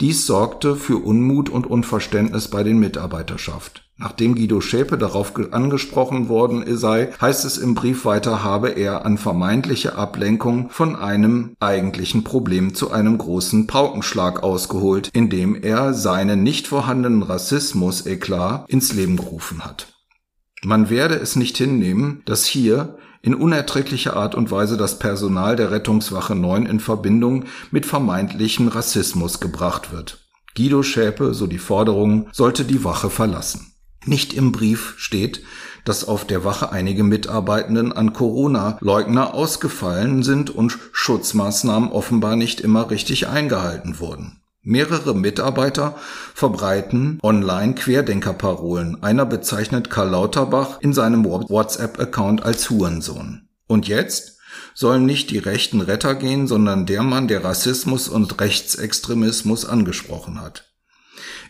Dies 0.00 0.26
sorgte 0.26 0.74
für 0.74 0.96
Unmut 0.96 1.48
und 1.48 1.66
Unverständnis 1.66 2.48
bei 2.48 2.62
den 2.62 2.78
Mitarbeiterschaft. 2.78 3.85
Nachdem 3.98 4.34
Guido 4.34 4.60
Schäpe 4.60 4.98
darauf 4.98 5.32
angesprochen 5.52 6.28
worden 6.28 6.64
sei, 6.76 7.12
heißt 7.18 7.46
es 7.46 7.56
im 7.56 7.74
Brief 7.74 8.04
weiter, 8.04 8.44
habe 8.44 8.68
er 8.68 9.06
an 9.06 9.16
vermeintliche 9.16 9.94
Ablenkung 9.94 10.68
von 10.68 10.96
einem 10.96 11.56
eigentlichen 11.60 12.22
Problem 12.22 12.74
zu 12.74 12.90
einem 12.90 13.16
großen 13.16 13.66
Paukenschlag 13.66 14.42
ausgeholt, 14.42 15.08
indem 15.14 15.54
er 15.54 15.94
seinen 15.94 16.42
nicht 16.42 16.66
vorhandenen 16.66 17.22
Rassismus-Eklat 17.22 18.68
ins 18.68 18.92
Leben 18.92 19.16
gerufen 19.16 19.64
hat. 19.64 19.94
Man 20.62 20.90
werde 20.90 21.14
es 21.14 21.34
nicht 21.36 21.56
hinnehmen, 21.56 22.22
dass 22.26 22.44
hier 22.44 22.98
in 23.22 23.34
unerträglicher 23.34 24.14
Art 24.14 24.34
und 24.34 24.50
Weise 24.50 24.76
das 24.76 24.98
Personal 24.98 25.56
der 25.56 25.70
Rettungswache 25.70 26.34
9 26.34 26.66
in 26.66 26.80
Verbindung 26.80 27.46
mit 27.70 27.86
vermeintlichem 27.86 28.68
Rassismus 28.68 29.40
gebracht 29.40 29.90
wird. 29.90 30.26
Guido 30.54 30.82
Schäpe, 30.82 31.32
so 31.32 31.46
die 31.46 31.58
Forderung, 31.58 32.28
sollte 32.32 32.64
die 32.64 32.84
Wache 32.84 33.10
verlassen. 33.10 33.72
Nicht 34.06 34.34
im 34.34 34.52
Brief 34.52 34.94
steht, 34.98 35.42
dass 35.84 36.06
auf 36.06 36.24
der 36.24 36.44
Wache 36.44 36.70
einige 36.70 37.02
Mitarbeitenden 37.02 37.92
an 37.92 38.12
Corona-Leugner 38.12 39.34
ausgefallen 39.34 40.22
sind 40.22 40.48
und 40.50 40.78
Schutzmaßnahmen 40.92 41.90
offenbar 41.90 42.36
nicht 42.36 42.60
immer 42.60 42.90
richtig 42.90 43.26
eingehalten 43.26 43.98
wurden. 43.98 44.40
Mehrere 44.62 45.14
Mitarbeiter 45.14 45.96
verbreiten 46.34 47.18
online 47.22 47.74
Querdenkerparolen. 47.74 49.02
Einer 49.02 49.26
bezeichnet 49.26 49.90
Karl 49.90 50.10
Lauterbach 50.10 50.80
in 50.80 50.92
seinem 50.92 51.24
WhatsApp-Account 51.24 52.44
als 52.44 52.70
Hurensohn. 52.70 53.48
Und 53.66 53.88
jetzt 53.88 54.38
sollen 54.74 55.04
nicht 55.04 55.30
die 55.30 55.38
rechten 55.38 55.80
Retter 55.80 56.14
gehen, 56.14 56.46
sondern 56.46 56.86
der 56.86 57.02
Mann, 57.02 57.26
der 57.28 57.44
Rassismus 57.44 58.08
und 58.08 58.40
Rechtsextremismus 58.40 59.64
angesprochen 59.64 60.40
hat. 60.40 60.72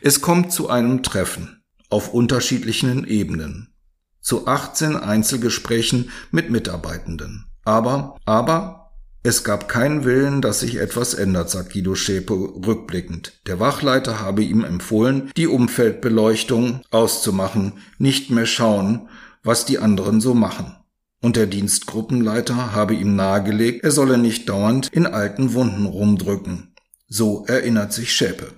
Es 0.00 0.20
kommt 0.20 0.52
zu 0.52 0.68
einem 0.68 1.02
Treffen 1.02 1.55
auf 1.90 2.12
unterschiedlichen 2.12 3.06
Ebenen. 3.06 3.74
Zu 4.20 4.46
18 4.46 4.96
Einzelgesprächen 4.96 6.10
mit 6.30 6.50
Mitarbeitenden. 6.50 7.46
Aber, 7.64 8.16
aber, 8.24 8.86
es 9.22 9.42
gab 9.42 9.68
keinen 9.68 10.04
Willen, 10.04 10.40
dass 10.40 10.60
sich 10.60 10.76
etwas 10.76 11.12
ändert, 11.12 11.50
sagt 11.50 11.72
Guido 11.72 11.96
Schäpe 11.96 12.32
rückblickend. 12.32 13.40
Der 13.48 13.58
Wachleiter 13.58 14.20
habe 14.20 14.44
ihm 14.44 14.62
empfohlen, 14.62 15.32
die 15.36 15.48
Umfeldbeleuchtung 15.48 16.82
auszumachen, 16.92 17.72
nicht 17.98 18.30
mehr 18.30 18.46
schauen, 18.46 19.08
was 19.42 19.64
die 19.64 19.80
anderen 19.80 20.20
so 20.20 20.32
machen. 20.32 20.76
Und 21.20 21.34
der 21.34 21.46
Dienstgruppenleiter 21.46 22.72
habe 22.72 22.94
ihm 22.94 23.16
nahegelegt, 23.16 23.82
er 23.82 23.90
solle 23.90 24.16
nicht 24.16 24.48
dauernd 24.48 24.88
in 24.92 25.06
alten 25.06 25.54
Wunden 25.54 25.86
rumdrücken. 25.86 26.74
So 27.08 27.44
erinnert 27.46 27.92
sich 27.92 28.12
Schäpe. 28.12 28.52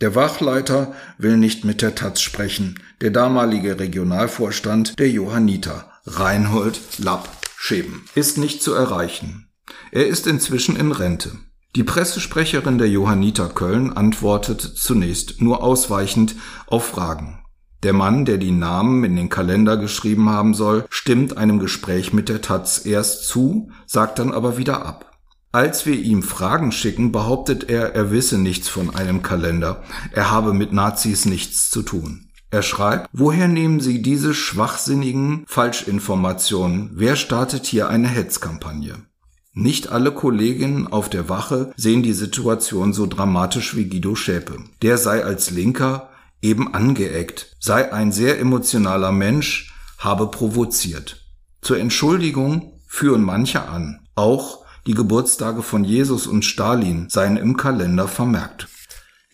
Der 0.00 0.14
Wachleiter 0.14 0.94
will 1.18 1.36
nicht 1.36 1.64
mit 1.64 1.82
der 1.82 1.96
Taz 1.96 2.20
sprechen. 2.20 2.78
Der 3.00 3.10
damalige 3.10 3.80
Regionalvorstand 3.80 4.96
der 4.98 5.10
Johanniter, 5.10 5.90
Reinhold 6.06 6.80
Lapp 6.98 7.28
Scheben, 7.56 8.04
ist 8.14 8.38
nicht 8.38 8.62
zu 8.62 8.74
erreichen. 8.74 9.48
Er 9.90 10.06
ist 10.06 10.28
inzwischen 10.28 10.76
in 10.76 10.92
Rente. 10.92 11.32
Die 11.74 11.82
Pressesprecherin 11.82 12.78
der 12.78 12.88
Johanniter 12.88 13.48
Köln 13.48 13.92
antwortet 13.92 14.60
zunächst 14.60 15.42
nur 15.42 15.64
ausweichend 15.64 16.36
auf 16.68 16.86
Fragen. 16.86 17.40
Der 17.82 17.92
Mann, 17.92 18.24
der 18.24 18.38
die 18.38 18.52
Namen 18.52 19.02
in 19.02 19.16
den 19.16 19.28
Kalender 19.28 19.76
geschrieben 19.76 20.30
haben 20.30 20.54
soll, 20.54 20.84
stimmt 20.90 21.36
einem 21.36 21.58
Gespräch 21.58 22.12
mit 22.12 22.28
der 22.28 22.40
Taz 22.40 22.86
erst 22.86 23.26
zu, 23.26 23.70
sagt 23.86 24.20
dann 24.20 24.32
aber 24.32 24.58
wieder 24.58 24.86
ab. 24.86 25.07
Als 25.58 25.86
wir 25.86 25.98
ihm 26.00 26.22
Fragen 26.22 26.70
schicken, 26.70 27.10
behauptet 27.10 27.68
er, 27.68 27.92
er 27.92 28.12
wisse 28.12 28.38
nichts 28.38 28.68
von 28.68 28.94
einem 28.94 29.22
Kalender. 29.22 29.82
Er 30.12 30.30
habe 30.30 30.54
mit 30.54 30.72
Nazis 30.72 31.24
nichts 31.24 31.68
zu 31.68 31.82
tun. 31.82 32.28
Er 32.52 32.62
schreibt, 32.62 33.08
woher 33.12 33.48
nehmen 33.48 33.80
Sie 33.80 34.00
diese 34.00 34.34
schwachsinnigen 34.34 35.44
Falschinformationen? 35.48 36.90
Wer 36.94 37.16
startet 37.16 37.66
hier 37.66 37.88
eine 37.88 38.06
Hetzkampagne? 38.06 39.02
Nicht 39.52 39.88
alle 39.88 40.12
Kolleginnen 40.12 40.86
auf 40.86 41.10
der 41.10 41.28
Wache 41.28 41.72
sehen 41.76 42.04
die 42.04 42.12
Situation 42.12 42.92
so 42.92 43.06
dramatisch 43.06 43.74
wie 43.74 43.88
Guido 43.88 44.14
Schäpe. 44.14 44.58
Der 44.82 44.96
sei 44.96 45.24
als 45.24 45.50
Linker 45.50 46.10
eben 46.40 46.72
angeeckt, 46.72 47.56
sei 47.58 47.92
ein 47.92 48.12
sehr 48.12 48.38
emotionaler 48.38 49.10
Mensch, 49.10 49.74
habe 49.98 50.30
provoziert. 50.30 51.26
Zur 51.62 51.80
Entschuldigung 51.80 52.78
führen 52.86 53.22
manche 53.22 53.68
an, 53.68 54.06
auch 54.14 54.67
die 54.88 54.94
Geburtstage 54.94 55.62
von 55.62 55.84
Jesus 55.84 56.26
und 56.26 56.46
Stalin 56.46 57.10
seien 57.10 57.36
im 57.36 57.58
Kalender 57.58 58.08
vermerkt. 58.08 58.68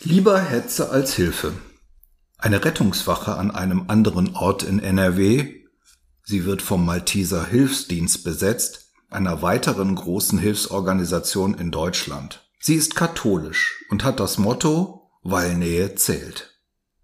Lieber 0.02 0.36
Hetze 0.40 0.90
als 0.90 1.14
Hilfe. 1.14 1.52
Eine 2.38 2.64
Rettungswache 2.64 3.36
an 3.36 3.52
einem 3.52 3.84
anderen 3.86 4.34
Ort 4.34 4.64
in 4.64 4.80
NRW, 4.80 5.62
sie 6.24 6.44
wird 6.44 6.60
vom 6.60 6.84
Malteser 6.84 7.46
Hilfsdienst 7.46 8.24
besetzt, 8.24 8.90
einer 9.10 9.42
weiteren 9.42 9.94
großen 9.94 10.40
Hilfsorganisation 10.40 11.54
in 11.54 11.70
Deutschland. 11.70 12.50
Sie 12.58 12.74
ist 12.74 12.96
katholisch 12.96 13.84
und 13.90 14.02
hat 14.02 14.18
das 14.18 14.38
Motto, 14.38 15.08
weil 15.22 15.54
Nähe 15.54 15.94
zählt. 15.94 16.58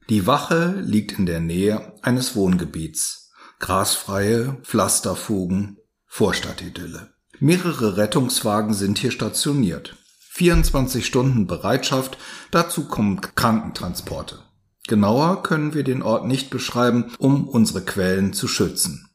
Die 0.09 0.27
Wache 0.27 0.75
liegt 0.81 1.21
in 1.21 1.27
der 1.27 1.39
Nähe 1.39 1.93
eines 2.03 2.35
Wohngebiets. 2.35 3.31
Grasfreie 3.61 4.59
Pflasterfugen, 4.65 5.77
Vorstadtidylle. 6.07 7.13
Mehrere 7.43 7.97
Rettungswagen 7.97 8.75
sind 8.75 8.99
hier 8.99 9.11
stationiert. 9.11 9.97
24 10.33 11.07
Stunden 11.07 11.47
Bereitschaft, 11.47 12.19
dazu 12.51 12.87
kommen 12.87 13.23
Krankentransporte. 13.23 14.41
Genauer 14.87 15.43
können 15.43 15.73
wir 15.73 15.83
den 15.83 16.03
Ort 16.03 16.27
nicht 16.27 16.51
beschreiben, 16.51 17.13
um 17.19 17.49
unsere 17.49 17.81
Quellen 17.81 18.35
zu 18.35 18.47
schützen. 18.47 19.09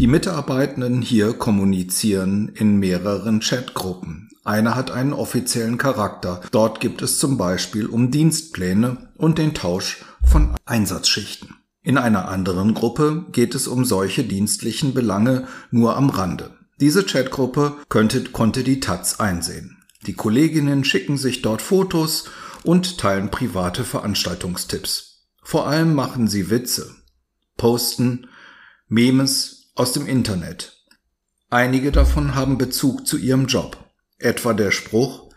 Die 0.00 0.06
Mitarbeitenden 0.06 1.02
hier 1.02 1.34
kommunizieren 1.34 2.48
in 2.48 2.78
mehreren 2.78 3.40
Chatgruppen. 3.40 4.30
Eine 4.42 4.74
hat 4.74 4.90
einen 4.90 5.12
offiziellen 5.12 5.76
Charakter. 5.76 6.40
Dort 6.52 6.80
gibt 6.80 7.02
es 7.02 7.18
zum 7.18 7.36
Beispiel 7.36 7.84
um 7.84 8.10
Dienstpläne 8.10 9.10
und 9.18 9.36
den 9.36 9.52
Tausch 9.52 10.02
von 10.24 10.54
Einsatzschichten. 10.64 11.56
In 11.82 11.98
einer 11.98 12.28
anderen 12.28 12.72
Gruppe 12.72 13.26
geht 13.32 13.54
es 13.54 13.68
um 13.68 13.84
solche 13.84 14.24
dienstlichen 14.24 14.94
Belange 14.94 15.46
nur 15.70 15.94
am 15.96 16.08
Rande. 16.08 16.56
Diese 16.78 17.04
Chatgruppe 17.04 17.76
könnte, 17.88 18.24
konnte 18.24 18.62
die 18.62 18.80
Taz 18.80 19.18
einsehen. 19.18 19.82
Die 20.06 20.12
Kolleginnen 20.12 20.84
schicken 20.84 21.16
sich 21.16 21.42
dort 21.42 21.62
Fotos 21.62 22.28
und 22.64 22.98
teilen 22.98 23.30
private 23.30 23.84
Veranstaltungstipps. 23.84 25.26
Vor 25.42 25.66
allem 25.66 25.94
machen 25.94 26.28
sie 26.28 26.50
Witze, 26.50 26.94
posten 27.56 28.28
Memes 28.88 29.70
aus 29.74 29.92
dem 29.92 30.06
Internet. 30.06 30.84
Einige 31.48 31.92
davon 31.92 32.34
haben 32.34 32.58
Bezug 32.58 33.06
zu 33.06 33.16
ihrem 33.16 33.46
Job. 33.46 33.78
Etwa 34.18 34.52
der 34.52 34.70
Spruch, 34.70 35.32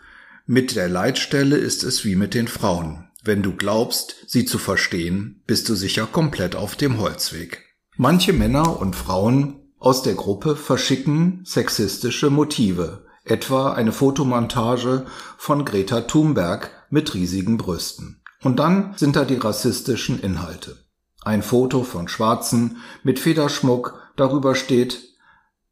mit 0.46 0.74
der 0.74 0.88
Leitstelle 0.88 1.56
ist 1.56 1.84
es 1.84 2.04
wie 2.04 2.16
mit 2.16 2.34
den 2.34 2.48
Frauen. 2.48 3.08
Wenn 3.22 3.42
du 3.42 3.54
glaubst, 3.54 4.16
sie 4.26 4.44
zu 4.44 4.58
verstehen, 4.58 5.42
bist 5.46 5.68
du 5.68 5.74
sicher 5.74 6.06
komplett 6.06 6.56
auf 6.56 6.74
dem 6.74 6.98
Holzweg. 6.98 7.64
Manche 7.96 8.32
Männer 8.32 8.80
und 8.80 8.96
Frauen 8.96 9.59
aus 9.80 10.02
der 10.02 10.14
Gruppe 10.14 10.56
verschicken 10.56 11.40
sexistische 11.44 12.30
Motive, 12.30 13.06
etwa 13.24 13.72
eine 13.72 13.92
Fotomontage 13.92 15.06
von 15.38 15.64
Greta 15.64 16.02
Thunberg 16.02 16.70
mit 16.90 17.14
riesigen 17.14 17.56
Brüsten. 17.56 18.22
Und 18.42 18.58
dann 18.58 18.94
sind 18.96 19.16
da 19.16 19.24
die 19.24 19.36
rassistischen 19.36 20.20
Inhalte. 20.20 20.76
Ein 21.22 21.42
Foto 21.42 21.82
von 21.82 22.08
Schwarzen 22.08 22.78
mit 23.02 23.18
Federschmuck, 23.18 24.12
darüber 24.16 24.54
steht, 24.54 25.00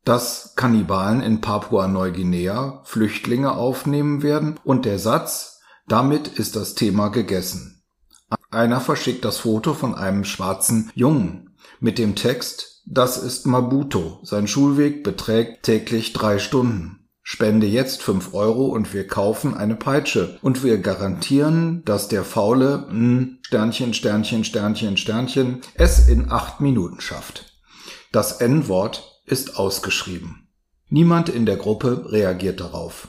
dass 0.05 0.55
Kannibalen 0.57 1.21
in 1.21 1.41
Papua-Neuguinea 1.41 2.83
Flüchtlinge 2.85 3.53
aufnehmen 3.53 4.23
werden 4.23 4.59
und 4.65 4.87
der 4.87 4.99
Satz, 4.99 5.61
damit 5.87 6.29
ist 6.29 6.57
das 6.57 6.75
Thema 6.75 7.09
gegessen. 7.09 7.83
Einer 8.51 8.81
verschickt 8.81 9.25
das 9.25 9.39
Foto 9.39 9.75
von 9.75 9.95
einem 9.95 10.25
schwarzen 10.25 10.91
Jungen 10.95 11.57
mit 11.81 11.99
dem 11.99 12.15
Text, 12.15 12.78
das 12.91 13.19
ist 13.19 13.47
Mabuto. 13.47 14.19
Sein 14.23 14.49
Schulweg 14.49 15.05
beträgt 15.05 15.65
täglich 15.65 16.15
drei 16.15 16.39
Stunden. 16.39 17.07
Spende 17.23 17.67
jetzt 17.67 18.03
fünf 18.03 18.33
Euro 18.33 18.69
und 18.69 18.95
wir 18.95 19.07
kaufen 19.07 19.55
eine 19.55 19.77
Peitsche. 19.77 20.39
Und 20.41 20.65
wir 20.65 20.79
garantieren, 20.79 21.85
dass 21.85 22.09
der 22.09 22.25
Faule 22.25 22.87
mh, 22.89 22.91
hm, 22.91 23.39
Sternchen, 23.43 23.93
Sternchen, 23.93 24.43
Sternchen, 24.45 24.97
Sternchen 24.97 25.61
es 25.75 26.09
in 26.09 26.31
acht 26.31 26.63
Minuten 26.63 27.03
schafft. 27.03 27.53
Das 28.11 28.41
N-Wort 28.41 29.21
ist 29.27 29.59
ausgeschrieben. 29.59 30.49
Niemand 30.89 31.29
in 31.29 31.45
der 31.45 31.57
Gruppe 31.57 32.11
reagiert 32.11 32.61
darauf. 32.61 33.09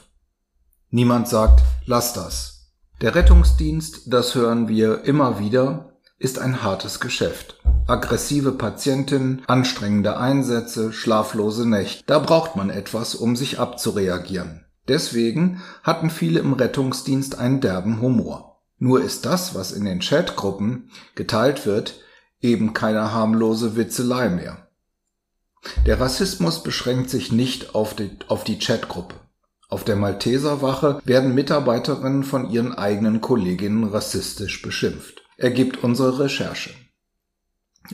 Niemand 0.90 1.26
sagt, 1.26 1.62
lass 1.86 2.12
das. 2.12 2.74
Der 3.00 3.14
Rettungsdienst, 3.14 4.12
das 4.12 4.34
hören 4.34 4.68
wir 4.68 5.04
immer 5.04 5.38
wieder, 5.38 5.89
ist 6.20 6.38
ein 6.38 6.62
hartes 6.62 7.00
Geschäft 7.00 7.60
aggressive 7.90 8.52
Patientin, 8.52 9.42
anstrengende 9.48 10.16
Einsätze, 10.16 10.92
schlaflose 10.92 11.68
Nächte. 11.68 12.04
Da 12.06 12.20
braucht 12.20 12.54
man 12.54 12.70
etwas, 12.70 13.16
um 13.16 13.34
sich 13.34 13.58
abzureagieren. 13.58 14.64
Deswegen 14.86 15.60
hatten 15.82 16.08
viele 16.08 16.40
im 16.40 16.52
Rettungsdienst 16.52 17.38
einen 17.38 17.60
derben 17.60 18.00
Humor. 18.00 18.60
Nur 18.78 19.02
ist 19.02 19.26
das, 19.26 19.54
was 19.54 19.72
in 19.72 19.84
den 19.84 20.00
Chatgruppen 20.00 20.90
geteilt 21.16 21.66
wird, 21.66 22.00
eben 22.40 22.72
keine 22.72 23.12
harmlose 23.12 23.76
Witzelei 23.76 24.30
mehr. 24.30 24.68
Der 25.84 26.00
Rassismus 26.00 26.62
beschränkt 26.62 27.10
sich 27.10 27.32
nicht 27.32 27.74
auf 27.74 27.94
die, 27.94 28.10
auf 28.28 28.44
die 28.44 28.58
Chatgruppe. 28.58 29.16
Auf 29.68 29.84
der 29.84 29.96
Malteserwache 29.96 31.00
werden 31.04 31.34
Mitarbeiterinnen 31.34 32.24
von 32.24 32.50
ihren 32.50 32.72
eigenen 32.72 33.20
Kolleginnen 33.20 33.84
rassistisch 33.84 34.62
beschimpft, 34.62 35.22
ergibt 35.40 35.82
unsere 35.82 36.20
Recherche. 36.20 36.70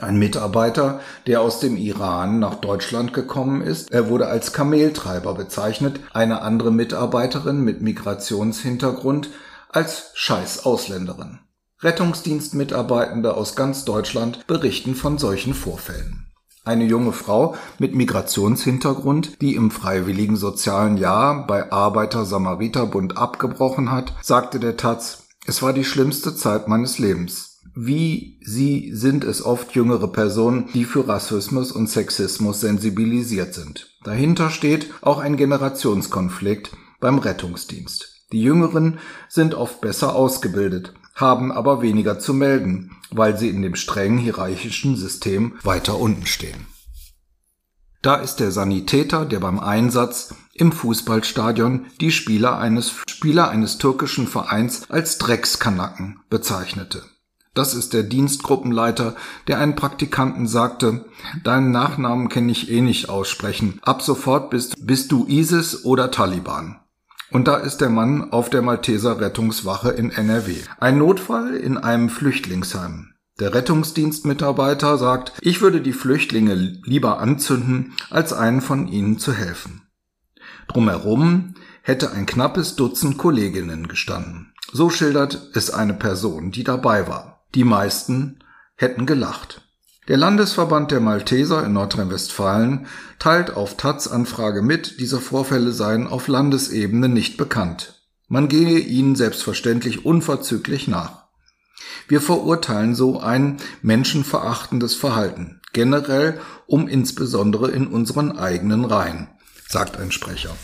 Ein 0.00 0.18
Mitarbeiter, 0.18 1.00
der 1.26 1.40
aus 1.40 1.60
dem 1.60 1.76
Iran 1.76 2.38
nach 2.38 2.56
Deutschland 2.56 3.14
gekommen 3.14 3.62
ist, 3.62 3.90
er 3.92 4.10
wurde 4.10 4.26
als 4.26 4.52
Kameltreiber 4.52 5.34
bezeichnet, 5.34 6.00
eine 6.12 6.42
andere 6.42 6.70
Mitarbeiterin 6.70 7.62
mit 7.62 7.80
Migrationshintergrund 7.80 9.30
als 9.70 10.10
Scheiß-Ausländerin. 10.14 11.38
Rettungsdienstmitarbeitende 11.80 13.34
aus 13.34 13.54
ganz 13.54 13.84
Deutschland 13.84 14.46
berichten 14.46 14.94
von 14.94 15.18
solchen 15.18 15.54
Vorfällen. 15.54 16.26
Eine 16.64 16.84
junge 16.84 17.12
Frau 17.12 17.54
mit 17.78 17.94
Migrationshintergrund, 17.94 19.40
die 19.40 19.54
im 19.54 19.70
freiwilligen 19.70 20.36
sozialen 20.36 20.96
Jahr 20.96 21.46
bei 21.46 21.70
Arbeiter-Samariter-Bund 21.70 23.16
abgebrochen 23.16 23.92
hat, 23.92 24.12
sagte 24.20 24.58
der 24.58 24.76
Taz, 24.76 25.25
es 25.46 25.62
war 25.62 25.72
die 25.72 25.84
schlimmste 25.84 26.34
Zeit 26.34 26.68
meines 26.68 26.98
Lebens. 26.98 27.60
Wie 27.74 28.40
sie 28.42 28.90
sind 28.94 29.24
es 29.24 29.44
oft 29.44 29.74
jüngere 29.74 30.08
Personen, 30.08 30.68
die 30.72 30.84
für 30.84 31.06
Rassismus 31.06 31.72
und 31.72 31.88
Sexismus 31.88 32.60
sensibilisiert 32.60 33.54
sind. 33.54 33.96
Dahinter 34.02 34.50
steht 34.50 34.92
auch 35.02 35.18
ein 35.18 35.36
Generationskonflikt 35.36 36.72
beim 37.00 37.18
Rettungsdienst. 37.18 38.24
Die 38.32 38.42
Jüngeren 38.42 38.98
sind 39.28 39.54
oft 39.54 39.80
besser 39.80 40.16
ausgebildet, 40.16 40.94
haben 41.14 41.52
aber 41.52 41.82
weniger 41.82 42.18
zu 42.18 42.34
melden, 42.34 42.92
weil 43.10 43.38
sie 43.38 43.50
in 43.50 43.62
dem 43.62 43.76
strengen 43.76 44.18
hierarchischen 44.18 44.96
System 44.96 45.54
weiter 45.62 45.98
unten 45.98 46.26
stehen. 46.26 46.66
Da 48.02 48.16
ist 48.16 48.36
der 48.36 48.50
Sanitäter, 48.50 49.24
der 49.24 49.40
beim 49.40 49.58
Einsatz 49.58 50.34
im 50.60 50.72
Fußballstadion 50.72 51.86
die 52.00 52.12
Spieler 52.12 52.58
eines, 52.58 52.92
Spieler 53.08 53.48
eines 53.48 53.78
türkischen 53.78 54.26
Vereins 54.26 54.90
als 54.90 55.18
Dreckskanacken 55.18 56.20
bezeichnete. 56.28 57.02
Das 57.56 57.74
ist 57.74 57.94
der 57.94 58.02
Dienstgruppenleiter, 58.02 59.16
der 59.48 59.58
einen 59.58 59.76
Praktikanten 59.76 60.46
sagte, 60.46 61.06
deinen 61.42 61.70
Nachnamen 61.70 62.28
kenne 62.28 62.52
ich 62.52 62.70
eh 62.70 62.82
nicht 62.82 63.08
aussprechen, 63.08 63.80
ab 63.82 64.02
sofort 64.02 64.50
bist, 64.50 64.74
bist 64.86 65.10
du 65.10 65.26
ISIS 65.26 65.84
oder 65.86 66.10
Taliban. 66.10 66.80
Und 67.30 67.48
da 67.48 67.56
ist 67.56 67.78
der 67.78 67.88
Mann 67.88 68.30
auf 68.30 68.50
der 68.50 68.62
Malteser 68.62 69.20
Rettungswache 69.20 69.90
in 69.90 70.10
NRW. 70.10 70.54
Ein 70.78 70.98
Notfall 70.98 71.54
in 71.54 71.78
einem 71.78 72.10
Flüchtlingsheim. 72.10 73.14
Der 73.40 73.52
Rettungsdienstmitarbeiter 73.52 74.96
sagt, 74.96 75.32
ich 75.40 75.60
würde 75.60 75.80
die 75.80 75.92
Flüchtlinge 75.92 76.54
lieber 76.54 77.18
anzünden, 77.20 77.94
als 78.10 78.32
einen 78.32 78.60
von 78.60 78.86
ihnen 78.86 79.18
zu 79.18 79.32
helfen. 79.32 79.82
Drumherum 80.68 81.54
hätte 81.82 82.12
ein 82.12 82.26
knappes 82.26 82.76
Dutzend 82.76 83.18
Kolleginnen 83.18 83.88
gestanden. 83.88 84.52
So 84.72 84.90
schildert 84.90 85.50
es 85.54 85.70
eine 85.70 85.94
Person, 85.94 86.50
die 86.50 86.64
dabei 86.64 87.06
war. 87.06 87.44
Die 87.54 87.64
meisten 87.64 88.40
hätten 88.76 89.06
gelacht. 89.06 89.62
Der 90.08 90.16
Landesverband 90.16 90.90
der 90.90 91.00
Malteser 91.00 91.64
in 91.64 91.72
Nordrhein-Westfalen 91.72 92.86
teilt 93.18 93.56
auf 93.56 93.76
taz 93.76 94.06
Anfrage 94.06 94.62
mit, 94.62 95.00
diese 95.00 95.20
Vorfälle 95.20 95.72
seien 95.72 96.06
auf 96.06 96.28
Landesebene 96.28 97.08
nicht 97.08 97.36
bekannt. 97.36 98.02
Man 98.28 98.48
gehe 98.48 98.78
ihnen 98.78 99.16
selbstverständlich 99.16 100.04
unverzüglich 100.04 100.86
nach. 100.86 101.26
Wir 102.08 102.20
verurteilen 102.20 102.94
so 102.94 103.20
ein 103.20 103.56
menschenverachtendes 103.82 104.94
Verhalten, 104.94 105.60
generell 105.72 106.40
um 106.66 106.86
insbesondere 106.86 107.70
in 107.70 107.88
unseren 107.88 108.38
eigenen 108.38 108.84
Reihen, 108.84 109.28
sagt 109.68 109.98
ein 109.98 110.12
Sprecher. 110.12 110.56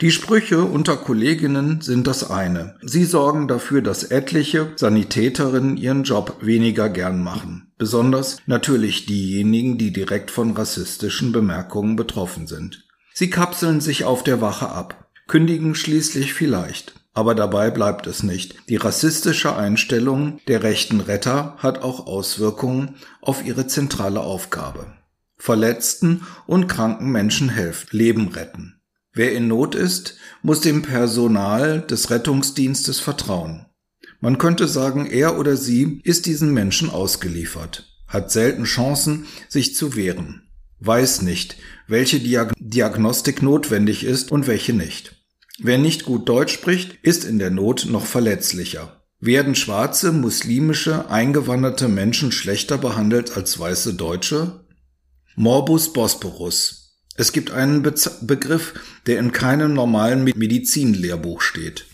Die 0.00 0.10
Sprüche 0.10 0.64
unter 0.64 0.96
Kolleginnen 0.96 1.80
sind 1.80 2.08
das 2.08 2.28
eine. 2.28 2.76
Sie 2.82 3.04
sorgen 3.04 3.46
dafür, 3.46 3.80
dass 3.80 4.02
etliche 4.02 4.72
Sanitäterinnen 4.74 5.76
ihren 5.76 6.02
Job 6.02 6.38
weniger 6.40 6.88
gern 6.88 7.22
machen. 7.22 7.72
Besonders 7.78 8.38
natürlich 8.46 9.06
diejenigen, 9.06 9.78
die 9.78 9.92
direkt 9.92 10.32
von 10.32 10.50
rassistischen 10.50 11.30
Bemerkungen 11.30 11.94
betroffen 11.94 12.48
sind. 12.48 12.84
Sie 13.12 13.30
kapseln 13.30 13.80
sich 13.80 14.04
auf 14.04 14.24
der 14.24 14.40
Wache 14.40 14.68
ab, 14.68 15.08
kündigen 15.28 15.76
schließlich 15.76 16.34
vielleicht. 16.34 16.94
Aber 17.12 17.36
dabei 17.36 17.70
bleibt 17.70 18.08
es 18.08 18.24
nicht. 18.24 18.68
Die 18.68 18.74
rassistische 18.74 19.54
Einstellung 19.54 20.40
der 20.48 20.64
rechten 20.64 21.00
Retter 21.00 21.54
hat 21.58 21.82
auch 21.82 22.08
Auswirkungen 22.08 22.96
auf 23.22 23.44
ihre 23.46 23.68
zentrale 23.68 24.18
Aufgabe. 24.18 24.88
Verletzten 25.36 26.22
und 26.46 26.68
kranken 26.68 27.10
Menschen 27.10 27.48
helfen, 27.48 27.88
Leben 27.90 28.28
retten. 28.28 28.80
Wer 29.12 29.32
in 29.32 29.46
Not 29.48 29.74
ist, 29.74 30.16
muss 30.42 30.60
dem 30.60 30.82
Personal 30.82 31.80
des 31.82 32.10
Rettungsdienstes 32.10 32.98
vertrauen. 33.00 33.66
Man 34.20 34.38
könnte 34.38 34.66
sagen, 34.66 35.06
er 35.06 35.38
oder 35.38 35.56
sie 35.56 36.00
ist 36.02 36.26
diesen 36.26 36.52
Menschen 36.52 36.90
ausgeliefert, 36.90 37.94
hat 38.08 38.32
selten 38.32 38.64
Chancen, 38.64 39.26
sich 39.48 39.76
zu 39.76 39.94
wehren, 39.94 40.48
weiß 40.80 41.22
nicht, 41.22 41.56
welche 41.86 42.20
Diag 42.20 42.52
Diagnostik 42.58 43.42
notwendig 43.42 44.02
ist 44.04 44.32
und 44.32 44.46
welche 44.46 44.72
nicht. 44.72 45.24
Wer 45.58 45.78
nicht 45.78 46.04
gut 46.04 46.28
Deutsch 46.28 46.54
spricht, 46.54 46.98
ist 47.02 47.24
in 47.24 47.38
der 47.38 47.50
Not 47.50 47.86
noch 47.88 48.06
verletzlicher. 48.06 49.04
Werden 49.20 49.54
schwarze, 49.54 50.10
muslimische, 50.10 51.08
eingewanderte 51.08 51.88
Menschen 51.88 52.32
schlechter 52.32 52.78
behandelt 52.78 53.36
als 53.36 53.58
weiße 53.58 53.94
Deutsche? 53.94 54.63
Morbus 55.36 55.92
Bosporus, 55.92 56.96
es 57.16 57.32
gibt 57.32 57.50
einen 57.50 57.82
Be 57.82 57.92
Begriff, 58.20 58.74
der 59.08 59.18
in 59.18 59.32
keinem 59.32 59.74
normalen 59.74 60.22
Medizinlehrbuch 60.22 61.40
steht, 61.40 61.86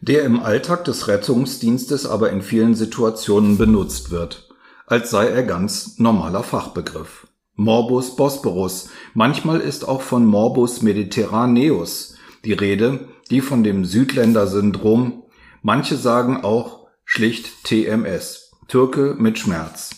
der 0.00 0.22
im 0.22 0.38
Alltag 0.38 0.84
des 0.84 1.08
Rettungsdienstes 1.08 2.06
aber 2.06 2.30
in 2.30 2.40
vielen 2.40 2.76
Situationen 2.76 3.58
benutzt 3.58 4.12
wird, 4.12 4.48
als 4.86 5.10
sei 5.10 5.26
er 5.26 5.42
ganz 5.42 5.98
normaler 5.98 6.44
Fachbegriff. 6.44 7.26
Morbus 7.56 8.14
Bosporus. 8.14 8.90
Manchmal 9.12 9.60
ist 9.60 9.88
auch 9.88 10.02
von 10.02 10.24
Morbus 10.24 10.80
Mediterraneus 10.80 12.14
die 12.44 12.52
Rede, 12.52 13.08
die 13.28 13.40
von 13.40 13.64
dem 13.64 13.84
Südländer-Syndrom. 13.84 15.24
Manche 15.62 15.96
sagen 15.96 16.44
auch 16.44 16.86
schlicht 17.04 17.64
TMS. 17.64 18.52
Türke 18.68 19.16
mit 19.18 19.40
Schmerz. 19.40 19.90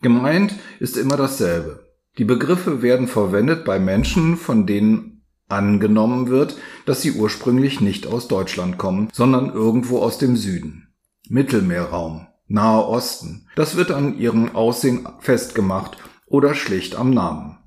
Gemeint 0.00 0.54
ist 0.80 0.96
immer 0.96 1.18
dasselbe. 1.18 1.87
Die 2.18 2.24
Begriffe 2.24 2.82
werden 2.82 3.06
verwendet 3.06 3.64
bei 3.64 3.78
Menschen, 3.78 4.36
von 4.36 4.66
denen 4.66 5.22
angenommen 5.48 6.28
wird, 6.28 6.56
dass 6.84 7.00
sie 7.00 7.12
ursprünglich 7.12 7.80
nicht 7.80 8.06
aus 8.06 8.28
Deutschland 8.28 8.76
kommen, 8.76 9.08
sondern 9.12 9.52
irgendwo 9.52 10.00
aus 10.00 10.18
dem 10.18 10.36
Süden. 10.36 10.88
Mittelmeerraum, 11.28 12.26
Nahe 12.48 12.84
Osten. 12.86 13.46
Das 13.54 13.76
wird 13.76 13.90
an 13.90 14.18
ihrem 14.18 14.54
Aussehen 14.54 15.08
festgemacht 15.20 15.96
oder 16.26 16.54
schlicht 16.54 16.96
am 16.96 17.10
Namen. 17.10 17.58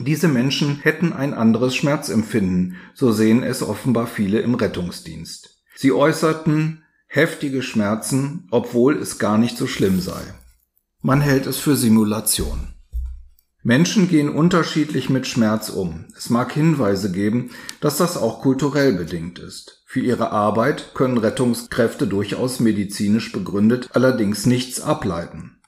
Diese 0.00 0.28
Menschen 0.28 0.80
hätten 0.80 1.12
ein 1.12 1.32
anderes 1.32 1.76
Schmerzempfinden, 1.76 2.76
so 2.94 3.12
sehen 3.12 3.42
es 3.42 3.62
offenbar 3.62 4.06
viele 4.06 4.40
im 4.40 4.54
Rettungsdienst. 4.54 5.62
Sie 5.76 5.92
äußerten 5.92 6.82
heftige 7.06 7.62
Schmerzen, 7.62 8.48
obwohl 8.50 8.96
es 8.96 9.18
gar 9.18 9.38
nicht 9.38 9.56
so 9.56 9.66
schlimm 9.66 10.00
sei. 10.00 10.22
Man 11.02 11.20
hält 11.20 11.46
es 11.46 11.58
für 11.58 11.76
Simulation. 11.76 12.71
Menschen 13.64 14.08
gehen 14.08 14.28
unterschiedlich 14.28 15.08
mit 15.08 15.28
Schmerz 15.28 15.68
um. 15.68 16.06
Es 16.16 16.30
mag 16.30 16.52
Hinweise 16.52 17.12
geben, 17.12 17.50
dass 17.80 17.96
das 17.96 18.16
auch 18.16 18.42
kulturell 18.42 18.92
bedingt 18.92 19.38
ist. 19.38 19.84
Für 19.86 20.00
ihre 20.00 20.32
Arbeit 20.32 20.94
können 20.94 21.18
Rettungskräfte 21.18 22.08
durchaus 22.08 22.58
medizinisch 22.58 23.30
begründet 23.30 23.90
allerdings 23.92 24.46
nichts 24.46 24.80
ableiten. 24.80 25.60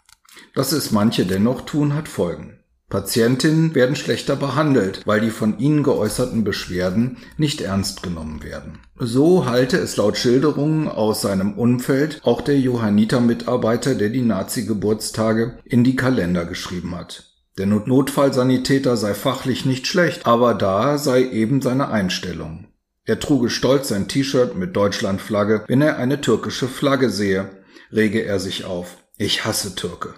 Dass 0.54 0.72
es 0.72 0.90
manche 0.90 1.24
dennoch 1.24 1.60
tun, 1.62 1.94
hat 1.94 2.08
Folgen. 2.08 2.58
Patientinnen 2.90 3.74
werden 3.74 3.96
schlechter 3.96 4.36
behandelt, 4.36 5.02
weil 5.04 5.20
die 5.20 5.30
von 5.30 5.58
ihnen 5.58 5.82
geäußerten 5.82 6.44
Beschwerden 6.44 7.18
nicht 7.36 7.60
ernst 7.60 8.02
genommen 8.02 8.42
werden. 8.42 8.80
So 8.96 9.46
halte 9.46 9.78
es 9.78 9.96
laut 9.96 10.16
Schilderungen 10.16 10.88
aus 10.88 11.22
seinem 11.22 11.54
Umfeld 11.54 12.20
auch 12.24 12.40
der 12.40 12.58
Johanniter-Mitarbeiter, 12.58 13.94
der 13.94 14.10
die 14.10 14.22
Nazi-Geburtstage 14.22 15.58
in 15.64 15.82
die 15.82 15.96
Kalender 15.96 16.44
geschrieben 16.44 16.94
hat. 16.94 17.33
Der 17.56 17.66
Notfallsanitäter 17.66 18.96
sei 18.96 19.14
fachlich 19.14 19.64
nicht 19.64 19.86
schlecht, 19.86 20.26
aber 20.26 20.54
da 20.54 20.98
sei 20.98 21.22
eben 21.28 21.62
seine 21.62 21.88
Einstellung. 21.88 22.66
Er 23.04 23.20
truge 23.20 23.50
stolz 23.50 23.88
sein 23.88 24.08
T-Shirt 24.08 24.56
mit 24.56 24.74
Deutschlandflagge, 24.74 25.64
wenn 25.68 25.82
er 25.82 25.98
eine 25.98 26.20
türkische 26.20 26.66
Flagge 26.66 27.10
sehe, 27.10 27.62
rege 27.92 28.24
er 28.24 28.40
sich 28.40 28.64
auf. 28.64 28.96
Ich 29.16 29.44
hasse 29.44 29.76
Türke. 29.76 30.14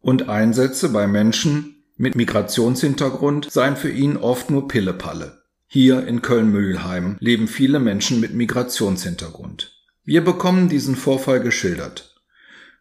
Und 0.00 0.28
Einsätze 0.28 0.88
bei 0.88 1.06
Menschen 1.06 1.84
mit 1.96 2.16
Migrationshintergrund 2.16 3.52
seien 3.52 3.76
für 3.76 3.90
ihn 3.90 4.16
oft 4.16 4.50
nur 4.50 4.66
Pillepalle. 4.66 5.42
Hier 5.66 6.06
in 6.06 6.22
Köln-Mühlheim 6.22 7.16
leben 7.20 7.46
viele 7.46 7.78
Menschen 7.78 8.20
mit 8.20 8.34
Migrationshintergrund. 8.34 9.72
Wir 10.02 10.24
bekommen 10.24 10.68
diesen 10.68 10.96
Vorfall 10.96 11.40
geschildert. 11.40 12.20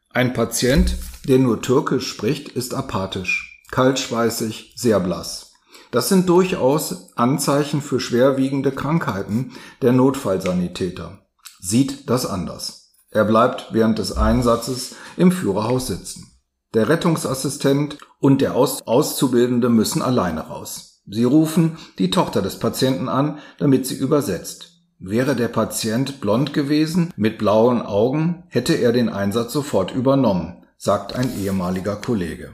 Ein 0.10 0.34
Patient, 0.34 0.96
der 1.28 1.38
nur 1.40 1.62
Türkisch 1.62 2.08
spricht, 2.08 2.50
ist 2.50 2.74
apathisch, 2.74 3.53
kaltschweißig, 3.74 4.76
sehr 4.78 5.00
blass. 5.00 5.54
Das 5.90 6.08
sind 6.08 6.30
durchaus 6.30 7.18
Anzeichen 7.18 7.82
für 7.82 8.00
schwerwiegende 8.00 8.72
Krankheiten 8.72 9.54
der 9.82 9.94
Notfallsanitäter. 9.94 11.26
Sieht 11.60 12.08
das 12.08 12.28
anders. 12.28 12.94
Er 13.10 13.26
bleibt 13.26 13.70
während 13.72 13.98
des 13.98 14.16
Einsatzes 14.16 14.96
im 15.18 15.32
Führerhaus 15.32 15.88
sitzen. 15.88 16.40
Der 16.76 16.88
Rettungsassistent 16.88 17.98
und 18.20 18.42
der 18.42 18.56
Aus 18.56 18.84
Auszubildende 18.86 19.70
müssen 19.70 20.04
alleine 20.04 20.42
raus. 20.42 21.02
Sie 21.08 21.24
rufen 21.24 21.80
die 21.98 22.12
Tochter 22.12 22.44
des 22.44 22.60
Patienten 22.60 23.10
an, 23.10 23.40
damit 23.58 23.88
sie 23.88 23.96
übersetzt. 23.96 24.84
Wäre 25.00 25.36
der 25.36 25.48
Patient 25.48 26.22
blond 26.22 26.54
gewesen, 26.54 27.12
mit 27.16 27.40
blauen 27.40 27.82
Augen, 27.82 28.44
hätte 28.50 28.76
er 28.76 28.92
den 28.92 29.10
Einsatz 29.10 29.52
sofort 29.52 29.92
übernommen, 29.92 30.64
sagt 30.78 31.16
ein 31.16 31.36
ehemaliger 31.40 31.96
Kollege. 31.96 32.54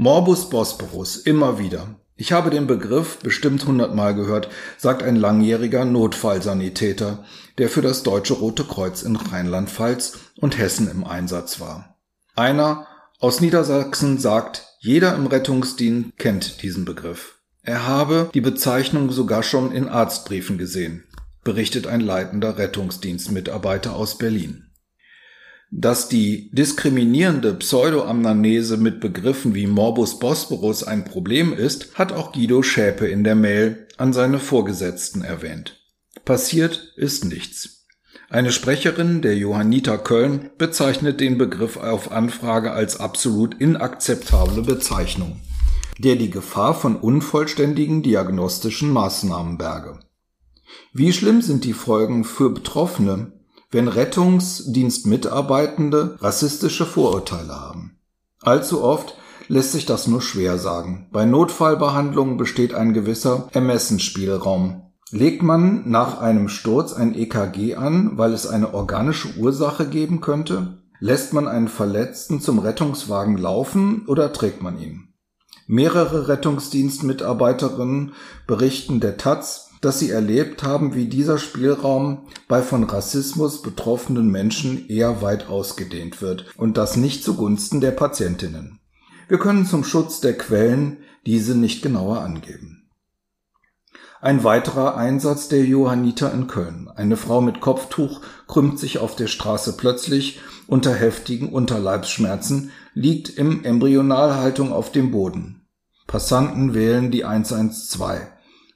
Morbus 0.00 0.48
Bosporus, 0.48 1.16
immer 1.16 1.58
wieder. 1.58 1.96
Ich 2.14 2.30
habe 2.30 2.50
den 2.50 2.68
Begriff 2.68 3.18
bestimmt 3.18 3.66
hundertmal 3.66 4.14
gehört, 4.14 4.48
sagt 4.76 5.02
ein 5.02 5.16
langjähriger 5.16 5.84
Notfallsanitäter, 5.84 7.24
der 7.58 7.68
für 7.68 7.82
das 7.82 8.04
Deutsche 8.04 8.34
Rote 8.34 8.62
Kreuz 8.62 9.02
in 9.02 9.16
Rheinland-Pfalz 9.16 10.20
und 10.36 10.56
Hessen 10.56 10.88
im 10.88 11.02
Einsatz 11.02 11.58
war. 11.58 11.96
Einer 12.36 12.86
aus 13.18 13.40
Niedersachsen 13.40 14.18
sagt, 14.18 14.66
jeder 14.78 15.16
im 15.16 15.26
Rettungsdienst 15.26 16.16
kennt 16.16 16.62
diesen 16.62 16.84
Begriff. 16.84 17.40
Er 17.62 17.84
habe 17.84 18.30
die 18.32 18.40
Bezeichnung 18.40 19.10
sogar 19.10 19.42
schon 19.42 19.72
in 19.72 19.88
Arztbriefen 19.88 20.58
gesehen, 20.58 21.02
berichtet 21.42 21.88
ein 21.88 22.02
leitender 22.02 22.56
Rettungsdienstmitarbeiter 22.56 23.96
aus 23.96 24.16
Berlin. 24.16 24.67
Dass 25.70 26.08
die 26.08 26.50
diskriminierende 26.52 27.52
Pseudoamnamnese 27.54 28.78
mit 28.78 29.00
Begriffen 29.00 29.54
wie 29.54 29.66
Morbus 29.66 30.18
Bosporus 30.18 30.82
ein 30.82 31.04
Problem 31.04 31.52
ist, 31.52 31.94
hat 31.94 32.12
auch 32.12 32.32
Guido 32.32 32.62
Schäpe 32.62 33.06
in 33.06 33.22
der 33.22 33.34
Mail 33.34 33.86
an 33.98 34.14
seine 34.14 34.38
Vorgesetzten 34.38 35.22
erwähnt. 35.22 35.78
Passiert 36.24 36.94
ist 36.96 37.26
nichts. 37.26 37.86
Eine 38.30 38.52
Sprecherin 38.52 39.22
der 39.22 39.36
Johanniter 39.36 39.98
Köln 39.98 40.50
bezeichnet 40.58 41.20
den 41.20 41.38
Begriff 41.38 41.76
auf 41.76 42.12
Anfrage 42.12 42.72
als 42.72 43.00
absolut 43.00 43.54
inakzeptable 43.54 44.62
Bezeichnung, 44.62 45.40
der 45.98 46.16
die 46.16 46.30
Gefahr 46.30 46.74
von 46.74 46.96
unvollständigen 46.96 48.02
diagnostischen 48.02 48.90
Maßnahmen 48.90 49.58
berge. 49.58 50.00
Wie 50.92 51.12
schlimm 51.12 51.40
sind 51.40 51.64
die 51.64 51.72
Folgen 51.72 52.24
für 52.24 52.50
Betroffene, 52.50 53.37
wenn 53.70 53.88
Rettungsdienstmitarbeitende 53.88 56.16
rassistische 56.20 56.86
Vorurteile 56.86 57.60
haben? 57.60 57.98
Allzu 58.40 58.82
oft 58.82 59.16
lässt 59.48 59.72
sich 59.72 59.84
das 59.86 60.06
nur 60.06 60.22
schwer 60.22 60.58
sagen. 60.58 61.08
Bei 61.12 61.24
Notfallbehandlungen 61.24 62.36
besteht 62.36 62.74
ein 62.74 62.92
gewisser 62.92 63.48
Ermessensspielraum, 63.52 64.82
Legt 65.10 65.42
man 65.42 65.88
nach 65.88 66.20
einem 66.20 66.50
Sturz 66.50 66.92
ein 66.92 67.14
EKG 67.14 67.76
an, 67.76 68.18
weil 68.18 68.34
es 68.34 68.46
eine 68.46 68.74
organische 68.74 69.38
Ursache 69.38 69.86
geben 69.86 70.20
könnte? 70.20 70.82
Lässt 71.00 71.32
man 71.32 71.48
einen 71.48 71.68
Verletzten 71.68 72.42
zum 72.42 72.58
Rettungswagen 72.58 73.38
laufen 73.38 74.04
oder 74.06 74.34
trägt 74.34 74.62
man 74.62 74.78
ihn? 74.78 75.14
Mehrere 75.66 76.28
Rettungsdienstmitarbeiterinnen 76.28 78.12
berichten 78.46 79.00
der 79.00 79.16
Taz, 79.16 79.67
dass 79.80 79.98
sie 79.98 80.10
erlebt 80.10 80.62
haben, 80.62 80.94
wie 80.94 81.06
dieser 81.06 81.38
Spielraum 81.38 82.26
bei 82.48 82.62
von 82.62 82.84
Rassismus 82.84 83.62
betroffenen 83.62 84.28
Menschen 84.30 84.88
eher 84.88 85.22
weit 85.22 85.48
ausgedehnt 85.48 86.20
wird 86.22 86.46
und 86.56 86.76
das 86.76 86.96
nicht 86.96 87.24
zugunsten 87.24 87.80
der 87.80 87.92
Patientinnen. 87.92 88.80
Wir 89.28 89.38
können 89.38 89.66
zum 89.66 89.84
Schutz 89.84 90.20
der 90.20 90.36
Quellen 90.36 90.98
diese 91.26 91.54
nicht 91.54 91.82
genauer 91.82 92.20
angeben. 92.20 92.78
Ein 94.20 94.42
weiterer 94.42 94.96
Einsatz 94.96 95.48
der 95.48 95.64
Johanniter 95.64 96.32
in 96.32 96.48
Köln. 96.48 96.88
Eine 96.88 97.16
Frau 97.16 97.40
mit 97.40 97.60
Kopftuch 97.60 98.20
krümmt 98.48 98.78
sich 98.80 98.98
auf 98.98 99.14
der 99.14 99.28
Straße 99.28 99.76
plötzlich 99.76 100.40
unter 100.66 100.92
heftigen 100.92 101.52
Unterleibsschmerzen, 101.52 102.72
liegt 102.94 103.28
im 103.28 103.64
Embryonalhaltung 103.64 104.72
auf 104.72 104.90
dem 104.90 105.12
Boden. 105.12 105.66
Passanten 106.08 106.74
wählen 106.74 107.12
die 107.12 107.24
112. 107.24 108.22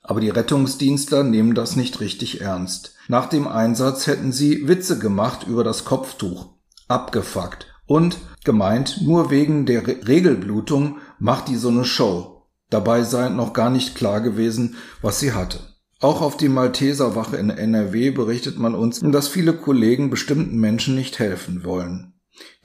Aber 0.03 0.21
die 0.21 0.31
Rettungsdienstler 0.31 1.23
nehmen 1.23 1.55
das 1.55 1.77
nicht 1.77 2.01
richtig 2.01 2.41
ernst. 2.41 2.95
Nach 3.09 3.27
dem 3.27 3.47
Einsatz 3.47 4.07
hätten 4.07 4.33
sie 4.33 4.67
Witze 4.67 4.99
gemacht 4.99 5.47
über 5.47 5.63
das 5.63 5.85
Kopftuch. 5.85 6.55
Abgefuckt. 6.89 7.67
Und 7.87 8.19
gemeint, 8.45 9.01
nur 9.03 9.31
wegen 9.31 9.67
der 9.67 9.87
Re 9.87 9.97
Regelblutung 10.07 10.99
macht 11.19 11.49
die 11.49 11.57
so 11.57 11.69
eine 11.69 11.85
Show. 11.85 12.49
Dabei 12.71 13.03
sei 13.03 13.29
noch 13.29 13.53
gar 13.53 13.71
nicht 13.71 13.95
klar 13.95 14.21
gewesen, 14.21 14.77
was 15.03 15.21
sie 15.21 15.33
hatte. 15.33 15.61
Auch 16.01 16.21
auf 16.21 16.37
die 16.37 16.49
Malteserwache 16.49 17.37
in 17.37 17.51
NRW 17.51 18.11
berichtet 18.11 18.59
man 18.59 18.75
uns, 18.75 19.01
dass 19.01 19.29
viele 19.29 19.53
Kollegen 19.53 20.11
bestimmten 20.11 20.59
Menschen 20.59 20.97
nicht 20.97 21.21
helfen 21.21 21.65
wollen. 21.65 22.15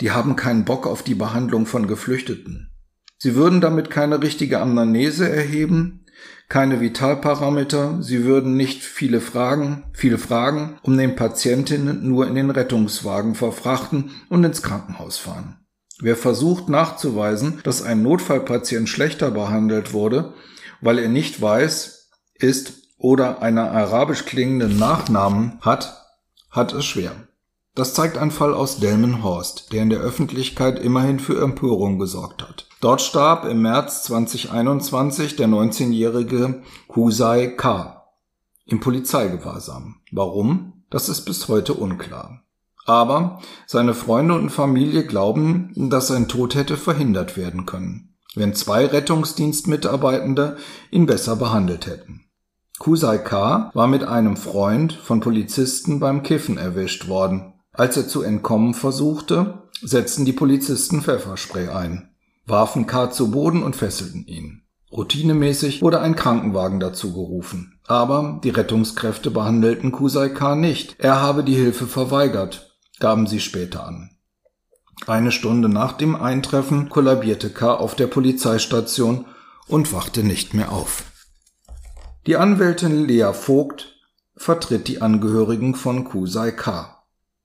Die 0.02 0.12
haben 0.12 0.36
keinen 0.36 0.65
Bock 0.65 0.88
auf 0.88 1.04
die 1.04 1.13
Behandlung 1.13 1.67
von 1.67 1.88
Geflüchteten. 1.88 2.71
Sie 3.19 3.36
würden 3.36 3.62
damit 3.62 3.91
keine 3.91 4.23
richtige 4.23 4.60
Amnese 4.60 5.30
erheben, 5.30 6.06
keine 6.49 6.79
Vitalparameter, 6.79 8.01
sie 8.01 8.23
würden 8.23 8.55
nicht 8.55 8.81
viele 8.81 9.19
Fragen, 9.19 9.83
viele 9.93 10.17
Fragen 10.17 10.79
um 10.81 10.97
den 10.97 11.15
Patientinnen 11.15 12.07
nur 12.07 12.27
in 12.27 12.36
den 12.36 12.49
Rettungswagen 12.49 13.36
verfrachten 13.36 14.12
und 14.29 14.43
ins 14.43 14.62
Krankenhaus 14.62 15.17
fahren. 15.17 15.57
Wer 15.99 16.15
versucht 16.15 16.69
nachzuweisen, 16.69 17.60
dass 17.63 17.81
ein 17.81 18.01
Notfallpatient 18.01 18.88
schlechter 18.88 19.31
behandelt 19.31 19.93
wurde, 19.93 20.33
weil 20.79 20.99
er 20.99 21.10
nicht 21.10 21.41
weiß, 21.41 22.10
ist 22.36 22.73
oder 22.97 23.41
einer 23.41 23.71
arabisch 23.71 24.25
klingenden 24.25 24.77
Nachnamen 24.77 25.60
hat, 25.62 26.05
hat 26.49 26.73
es 26.73 26.86
schwer. 26.86 27.12
Das 27.75 27.93
zeigt 27.93 28.17
ein 28.17 28.31
Fall 28.31 28.53
aus 28.53 28.79
Delmenhorst, 28.79 29.71
der 29.73 29.83
in 29.83 29.89
der 29.89 29.99
Öffentlichkeit 29.99 30.79
immerhin 30.79 31.19
für 31.19 31.41
Empörung 31.41 31.99
gesorgt 31.99 32.41
hat. 32.41 32.66
Dort 32.79 33.01
starb 33.01 33.45
im 33.45 33.63
März 33.63 34.03
2021 34.03 35.35
der 35.35 35.47
19-jährige 35.47 36.61
Husai 36.95 37.47
K. 37.47 38.03
im 38.65 38.79
Polizeigewahrsam. 38.79 40.01
Warum? 40.11 40.83
Das 40.91 41.09
ist 41.09 41.21
bis 41.21 41.47
heute 41.47 41.73
unklar. 41.73 42.43
Aber 42.85 43.41
seine 43.65 43.95
Freunde 43.95 44.35
und 44.35 44.51
Familie 44.51 45.05
glauben, 45.05 45.73
dass 45.75 46.07
sein 46.07 46.27
Tod 46.27 46.53
hätte 46.53 46.77
verhindert 46.77 47.35
werden 47.35 47.65
können, 47.65 48.15
wenn 48.35 48.53
zwei 48.53 48.85
Rettungsdienstmitarbeitende 48.85 50.57
ihn 50.91 51.07
besser 51.07 51.35
behandelt 51.35 51.87
hätten. 51.87 52.25
Kusai 52.77 53.17
K. 53.17 53.71
war 53.73 53.87
mit 53.87 54.03
einem 54.03 54.37
Freund 54.37 54.93
von 54.93 55.19
Polizisten 55.19 55.99
beim 55.99 56.21
Kiffen 56.21 56.59
erwischt 56.59 57.07
worden. 57.07 57.55
Als 57.73 57.97
er 57.97 58.07
zu 58.07 58.21
entkommen 58.21 58.75
versuchte, 58.75 59.63
setzten 59.81 60.25
die 60.25 60.33
Polizisten 60.33 61.01
Pfefferspray 61.01 61.69
ein, 61.69 62.11
warfen 62.47 62.88
K. 62.88 63.12
zu 63.12 63.29
Boden 63.29 63.62
und 63.62 63.75
fesselten 63.75 64.25
ihn. 64.25 64.63
Routinemäßig 64.91 65.81
wurde 65.81 65.99
ein 65.99 66.15
Krankenwagen 66.15 66.79
dazu 66.79 67.13
gerufen. 67.13 67.79
Aber 67.86 68.39
die 68.43 68.49
Rettungskräfte 68.49 69.29
behandelten 69.31 69.91
Kusai 69.91 70.29
K. 70.29 70.55
nicht. 70.55 70.95
Er 70.99 71.21
habe 71.21 71.43
die 71.43 71.55
Hilfe 71.55 71.88
verweigert 71.88 72.67
gaben 72.99 73.27
sie 73.27 73.39
später 73.39 73.86
an. 73.86 74.12
Eine 75.05 75.31
Stunde 75.31 75.69
nach 75.69 75.93
dem 75.93 76.15
Eintreffen 76.15 76.89
kollabierte 76.89 77.49
K. 77.49 77.75
auf 77.75 77.95
der 77.95 78.07
Polizeistation 78.07 79.25
und 79.67 79.93
wachte 79.93 80.23
nicht 80.23 80.53
mehr 80.53 80.71
auf. 80.71 81.03
Die 82.25 82.36
Anwältin 82.36 83.05
Lea 83.05 83.31
Vogt 83.33 83.93
vertritt 84.36 84.88
die 84.88 85.01
Angehörigen 85.01 85.75
von 85.75 86.03
Kusai 86.03 86.51
K. 86.51 86.96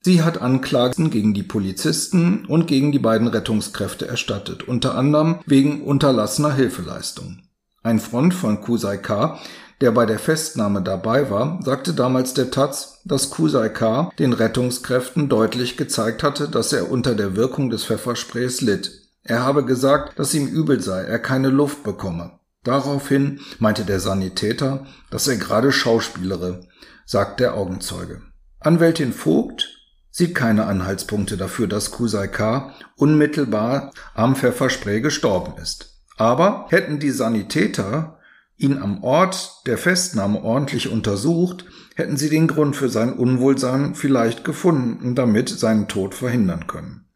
Sie 0.04 0.22
hat 0.22 0.40
Anklagen 0.42 1.10
gegen 1.10 1.32
die 1.32 1.42
Polizisten 1.42 2.44
und 2.46 2.66
gegen 2.66 2.92
die 2.92 2.98
beiden 2.98 3.28
Rettungskräfte 3.28 4.06
erstattet, 4.06 4.66
unter 4.66 4.96
anderem 4.96 5.38
wegen 5.46 5.82
unterlassener 5.82 6.52
Hilfeleistung. 6.52 7.42
Ein 7.84 8.00
Front 8.00 8.34
von 8.34 8.60
Kusai 8.60 8.98
K 8.98 9.40
der 9.82 9.90
bei 9.90 10.06
der 10.06 10.20
Festnahme 10.20 10.80
dabei 10.80 11.28
war, 11.28 11.58
sagte 11.64 11.92
damals 11.92 12.34
der 12.34 12.52
Taz, 12.52 13.00
dass 13.04 13.30
Kusai 13.30 13.68
K. 13.68 14.12
den 14.16 14.32
Rettungskräften 14.32 15.28
deutlich 15.28 15.76
gezeigt 15.76 16.22
hatte, 16.22 16.48
dass 16.48 16.72
er 16.72 16.88
unter 16.88 17.16
der 17.16 17.34
Wirkung 17.34 17.68
des 17.68 17.84
Pfeffersprays 17.84 18.60
litt. 18.60 18.92
Er 19.24 19.42
habe 19.42 19.64
gesagt, 19.64 20.16
dass 20.20 20.34
ihm 20.34 20.46
übel 20.46 20.80
sei, 20.80 21.02
er 21.02 21.18
keine 21.18 21.48
Luft 21.48 21.82
bekomme. 21.82 22.38
Daraufhin 22.62 23.40
meinte 23.58 23.84
der 23.84 23.98
Sanitäter, 23.98 24.86
dass 25.10 25.26
er 25.26 25.36
gerade 25.36 25.72
schauspielere, 25.72 26.60
sagt 27.04 27.40
der 27.40 27.54
Augenzeuge. 27.56 28.22
Anwältin 28.60 29.12
Vogt 29.12 29.71
sieht 30.12 30.34
keine 30.34 30.66
Anhaltspunkte 30.66 31.36
dafür, 31.36 31.66
dass 31.66 31.90
Kusai 31.90 32.28
K. 32.28 32.72
unmittelbar 32.96 33.92
am 34.14 34.36
Pfefferspray 34.36 35.00
gestorben 35.00 35.60
ist. 35.60 36.04
Aber 36.16 36.66
hätten 36.68 37.00
die 37.00 37.10
Sanitäter 37.10 38.18
ihn 38.58 38.78
am 38.78 39.02
Ort 39.02 39.62
der 39.66 39.78
Festnahme 39.78 40.42
ordentlich 40.42 40.88
untersucht, 40.88 41.64
hätten 41.96 42.16
sie 42.16 42.28
den 42.28 42.46
Grund 42.46 42.76
für 42.76 42.90
sein 42.90 43.14
Unwohlsein 43.14 43.94
vielleicht 43.94 44.44
gefunden 44.44 45.04
und 45.04 45.16
damit 45.16 45.48
seinen 45.48 45.88
Tod 45.88 46.14
verhindern 46.14 46.66
können. 46.66 47.06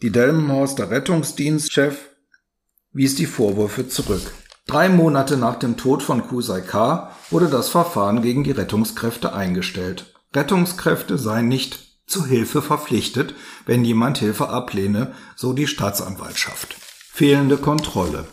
Die 0.00 0.10
Delmenhorster 0.10 0.90
Rettungsdienstchef 0.90 2.10
wies 2.92 3.16
die 3.16 3.26
Vorwürfe 3.26 3.88
zurück. 3.88 4.22
Drei 4.66 4.88
Monate 4.88 5.36
nach 5.36 5.56
dem 5.56 5.76
Tod 5.76 6.02
von 6.02 6.26
Kusai 6.26 6.62
K. 6.62 7.10
wurde 7.30 7.48
das 7.48 7.68
Verfahren 7.68 8.22
gegen 8.22 8.44
die 8.44 8.52
Rettungskräfte 8.52 9.34
eingestellt. 9.34 10.14
Rettungskräfte 10.32 11.18
seien 11.18 11.48
nicht 11.48 11.83
zu 12.06 12.26
Hilfe 12.26 12.62
verpflichtet, 12.62 13.34
wenn 13.66 13.84
jemand 13.84 14.18
Hilfe 14.18 14.48
ablehne, 14.48 15.12
so 15.36 15.52
die 15.52 15.66
Staatsanwaltschaft. 15.66 16.76
Fehlende 17.12 17.56
Kontrolle. 17.56 18.26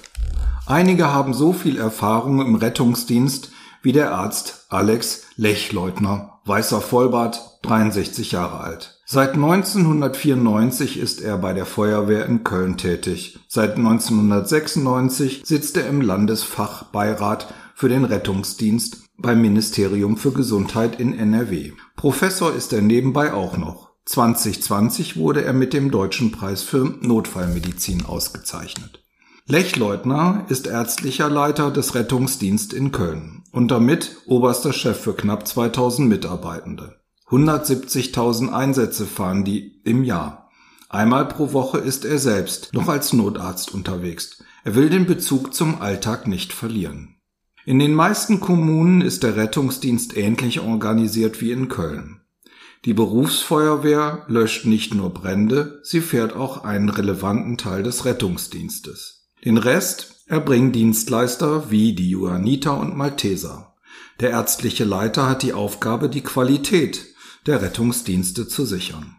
Einige 0.66 1.14
haben 1.14 1.34
so 1.34 1.54
viel 1.54 1.78
Erfahrung 1.78 2.42
im 2.42 2.56
Rettungsdienst 2.56 3.52
wie 3.82 3.92
der 3.92 4.14
Arzt 4.14 4.66
Alex 4.70 5.24
Lechleutner, 5.36 6.40
weißer 6.46 6.82
Vollbart, 6.82 7.60
63 7.64 8.32
Jahre 8.32 8.60
alt. 8.60 9.02
Seit 9.06 9.34
1994 9.34 10.98
ist 10.98 11.22
er 11.22 11.38
bei 11.38 11.54
der 11.54 11.66
Feuerwehr 11.66 12.26
in 12.26 12.44
Köln 12.44 12.78
tätig. 12.78 13.40
Seit 13.48 13.76
1996 13.76 15.42
sitzt 15.46 15.78
er 15.78 15.88
im 15.88 16.02
Landesfachbeirat 16.02 17.54
für 17.76 17.90
den 17.90 18.06
Rettungsdienst 18.06 19.04
beim 19.18 19.42
Ministerium 19.42 20.18
für 20.18 20.32
Gesundheit 20.32 21.00
in 21.00 21.18
NRW. 21.18 21.74
Professor 22.02 22.52
ist 22.52 22.74
er 22.74 22.82
nebenbei 22.82 23.32
auch 23.32 23.58
noch. 23.58 23.92
2020 24.06 25.18
wurde 25.18 25.46
er 25.46 25.54
mit 25.54 25.72
dem 25.72 25.92
Deutschen 25.92 26.32
Preis 26.32 26.64
für 26.64 26.96
Notfallmedizin 27.00 28.08
ausgezeichnet. 28.08 29.04
Lechleutner 29.46 30.46
ist 30.50 30.66
ärztlicher 30.66 31.30
Leiter 31.30 31.70
des 31.70 31.94
Rettungsdienst 31.94 32.74
in 32.74 32.92
Köln 32.92 33.44
und 33.52 33.70
damit 33.70 34.18
oberster 34.26 34.74
Chef 34.74 35.00
für 35.00 35.14
knapp 35.14 35.48
2000 35.48 36.10
Mitarbeitende. 36.10 36.96
170.000 37.30 38.52
Einsätze 38.52 39.06
fahren 39.06 39.46
die 39.46 39.80
im 39.84 40.04
Jahr. 40.04 40.50
Einmal 40.90 41.28
pro 41.28 41.54
Woche 41.54 41.78
ist 41.78 42.04
er 42.04 42.18
selbst 42.18 42.74
noch 42.74 42.88
als 42.88 43.14
Notarzt 43.14 43.76
unterwegs. 43.76 44.44
Er 44.64 44.74
will 44.74 44.90
den 44.90 45.06
Bezug 45.06 45.54
zum 45.54 45.80
Alltag 45.80 46.26
nicht 46.26 46.52
verlieren. 46.52 47.21
In 47.66 47.78
den 47.78 47.94
meisten 47.94 48.40
Kommunen 48.40 49.02
ist 49.02 49.24
der 49.24 49.36
Rettungsdienst 49.36 50.18
ähnlich 50.18 50.62
organisiert 50.62 51.42
wie 51.42 51.52
in 51.52 51.68
Köln. 51.68 52.22
Die 52.86 52.94
Berufsfeuerwehr 52.94 54.26
löscht 54.28 54.66
nicht 54.66 54.96
nur 54.96 55.14
Brände, 55.14 55.80
sie 55.84 56.02
fährt 56.02 56.36
auch 56.36 56.64
einen 56.64 56.90
relevanten 56.90 57.58
Teil 57.58 57.84
des 57.84 58.06
Rettungsdienstes. 58.06 59.30
Den 59.46 59.58
Rest 59.58 60.24
erbringen 60.26 60.72
Dienstleister 60.72 61.70
wie 61.70 61.94
die 61.94 62.10
Johanniter 62.10 62.80
und 62.80 62.98
Malteser. 62.98 63.76
Der 64.20 64.32
ärztliche 64.32 64.84
Leiter 64.84 65.30
hat 65.30 65.44
die 65.44 65.54
Aufgabe, 65.54 66.10
die 66.10 66.22
Qualität 66.22 67.06
der 67.46 67.62
Rettungsdienste 67.62 68.48
zu 68.48 68.66
sichern. 68.66 69.16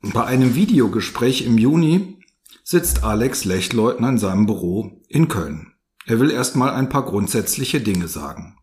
Bei 0.00 0.24
einem 0.24 0.54
Videogespräch 0.54 1.44
im 1.44 1.58
Juni 1.58 2.18
sitzt 2.64 3.04
Alex 3.04 3.44
Lechleutner 3.44 4.08
in 4.10 4.18
seinem 4.18 4.46
Büro 4.46 5.02
in 5.08 5.28
Köln. 5.28 5.71
Er 6.06 6.20
will 6.20 6.30
erstmal 6.30 6.70
ein 6.70 6.88
paar 6.88 7.04
grundsätzliche 7.04 7.80
Dinge 7.80 8.08
sagen. 8.08 8.56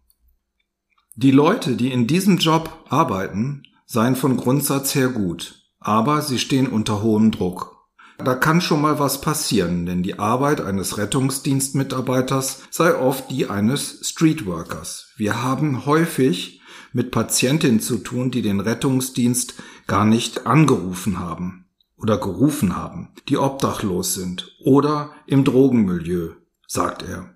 Die 1.15 1.31
Leute, 1.31 1.75
die 1.75 1.91
in 1.91 2.07
diesem 2.07 2.37
Job 2.37 2.85
arbeiten, 2.89 3.63
seien 3.85 4.15
von 4.15 4.37
Grundsatz 4.37 4.95
her 4.95 5.09
gut, 5.09 5.63
aber 5.79 6.21
sie 6.21 6.39
stehen 6.39 6.67
unter 6.67 7.01
hohem 7.01 7.31
Druck. 7.31 7.79
Da 8.17 8.35
kann 8.35 8.59
schon 8.59 8.81
mal 8.81 8.99
was 8.99 9.21
passieren, 9.21 9.85
denn 9.85 10.03
die 10.03 10.19
Arbeit 10.19 10.59
eines 10.59 10.97
Rettungsdienstmitarbeiters 10.97 12.63
sei 12.69 12.95
oft 12.95 13.31
die 13.31 13.49
eines 13.49 14.01
Streetworkers. 14.09 15.13
Wir 15.15 15.41
haben 15.41 15.85
häufig 15.85 16.61
mit 16.91 17.11
Patientinnen 17.11 17.79
zu 17.79 17.97
tun, 17.97 18.31
die 18.31 18.41
den 18.41 18.59
Rettungsdienst 18.59 19.55
gar 19.87 20.03
nicht 20.03 20.45
angerufen 20.45 21.19
haben 21.19 21.65
oder 21.95 22.17
gerufen 22.17 22.75
haben, 22.75 23.09
die 23.29 23.37
obdachlos 23.37 24.13
sind 24.13 24.55
oder 24.63 25.11
im 25.25 25.45
Drogenmilieu, 25.45 26.31
sagt 26.69 27.01
er. 27.01 27.29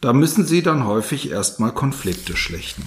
Da 0.00 0.12
müssen 0.12 0.44
sie 0.44 0.62
dann 0.62 0.84
häufig 0.84 1.30
erstmal 1.30 1.72
Konflikte 1.72 2.36
schlichten. 2.36 2.84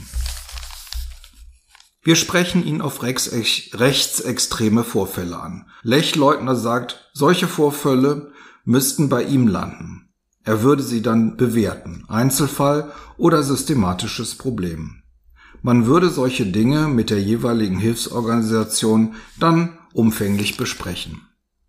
Wir 2.04 2.18
sprechen 2.18 2.64
ihn 2.64 2.82
auf 2.82 3.02
rechtsextreme 3.02 4.84
Vorfälle 4.84 5.40
an. 5.40 5.68
Lechleutner 5.82 6.56
sagt, 6.56 7.10
solche 7.14 7.48
Vorfälle 7.48 8.32
müssten 8.66 9.10
bei 9.10 9.24
ihm 9.24 9.48
landen. 9.48 10.10
Er 10.44 10.62
würde 10.62 10.84
sie 10.84 11.02
dann 11.02 11.38
bewerten, 11.38 12.04
Einzelfall 12.08 12.92
oder 13.18 13.42
systematisches 13.42 14.36
Problem. 14.36 15.02
Man 15.64 15.88
würde 15.88 16.10
solche 16.10 16.46
Dinge 16.46 16.90
mit 16.90 17.10
der 17.10 17.22
jeweiligen 17.22 17.80
Hilfsorganisation 17.80 19.16
dann 19.40 19.80
umfänglich 19.94 20.58
besprechen. 20.58 21.22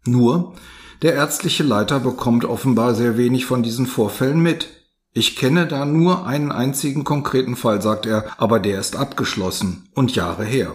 Nur, 0.05 0.55
der 1.03 1.15
ärztliche 1.15 1.63
Leiter 1.63 2.01
bekommt 2.01 2.45
offenbar 2.45 2.95
sehr 2.95 3.17
wenig 3.17 3.47
von 3.47 3.63
diesen 3.63 3.87
Vorfällen 3.87 4.41
mit. 4.41 4.69
Ich 5.13 5.37
kenne 5.37 5.67
da 5.67 5.85
nur 5.85 6.27
einen 6.27 6.53
einzigen 6.53 7.05
konkreten 7.05 7.57
Fall, 7.57 7.81
sagt 7.81 8.07
er, 8.07 8.27
aber 8.39 8.61
der 8.61 8.81
ist 8.81 8.97
abgeschlossen 8.97 9.89
und 9.95 10.15
Jahre 10.15 10.45
her. 10.45 10.75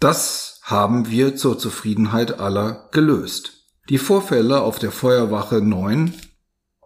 Das 0.00 0.60
haben 0.62 1.10
wir 1.10 1.36
zur 1.36 1.58
Zufriedenheit 1.58 2.40
aller 2.40 2.88
gelöst. 2.92 3.64
Die 3.88 3.98
Vorfälle 3.98 4.62
auf 4.62 4.78
der 4.78 4.90
Feuerwache 4.90 5.60
9, 5.60 6.12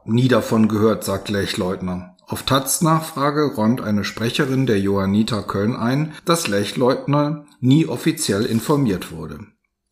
nie 0.05 0.29
davon 0.29 0.69
gehört, 0.69 1.05
sagt 1.05 1.29
Lechleutner. 1.29 2.17
Auf 2.27 2.45
Taz 2.45 2.81
Nachfrage 2.83 3.55
räumt 3.57 3.81
eine 3.81 4.05
Sprecherin 4.05 4.67
der 4.67 4.79
Johanniter 4.79 5.43
Köln 5.43 5.75
ein, 5.75 6.13
dass 6.25 6.47
Lechleutner 6.47 7.47
nie 7.59 7.87
offiziell 7.87 8.45
informiert 8.45 9.11
wurde. 9.11 9.41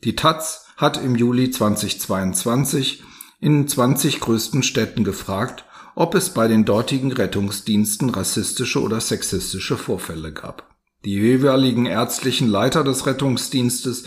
Die 0.04 0.14
Taz 0.14 0.67
hat 0.78 0.96
im 1.02 1.16
Juli 1.16 1.50
2022 1.50 3.02
in 3.40 3.68
20 3.68 4.20
größten 4.20 4.62
Städten 4.62 5.04
gefragt, 5.04 5.64
ob 5.94 6.14
es 6.14 6.30
bei 6.30 6.46
den 6.46 6.64
dortigen 6.64 7.12
Rettungsdiensten 7.12 8.10
rassistische 8.10 8.80
oder 8.80 9.00
sexistische 9.00 9.76
Vorfälle 9.76 10.32
gab. 10.32 10.76
Die 11.04 11.14
jeweiligen 11.14 11.86
ärztlichen 11.86 12.48
Leiter 12.48 12.84
des 12.84 13.06
Rettungsdienstes 13.06 14.04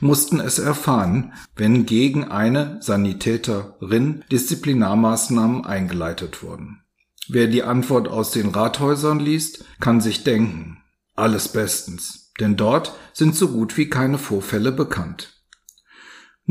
mussten 0.00 0.40
es 0.40 0.58
erfahren, 0.58 1.32
wenn 1.54 1.86
gegen 1.86 2.24
eine 2.24 2.78
Sanitäterin 2.80 4.24
Disziplinarmaßnahmen 4.30 5.64
eingeleitet 5.64 6.42
wurden. 6.42 6.82
Wer 7.28 7.46
die 7.46 7.62
Antwort 7.62 8.08
aus 8.08 8.32
den 8.32 8.50
Rathäusern 8.50 9.20
liest, 9.20 9.64
kann 9.80 10.00
sich 10.00 10.24
denken, 10.24 10.78
alles 11.14 11.48
bestens, 11.48 12.32
denn 12.40 12.56
dort 12.56 12.92
sind 13.12 13.36
so 13.36 13.48
gut 13.48 13.76
wie 13.76 13.88
keine 13.88 14.18
Vorfälle 14.18 14.72
bekannt. 14.72 15.37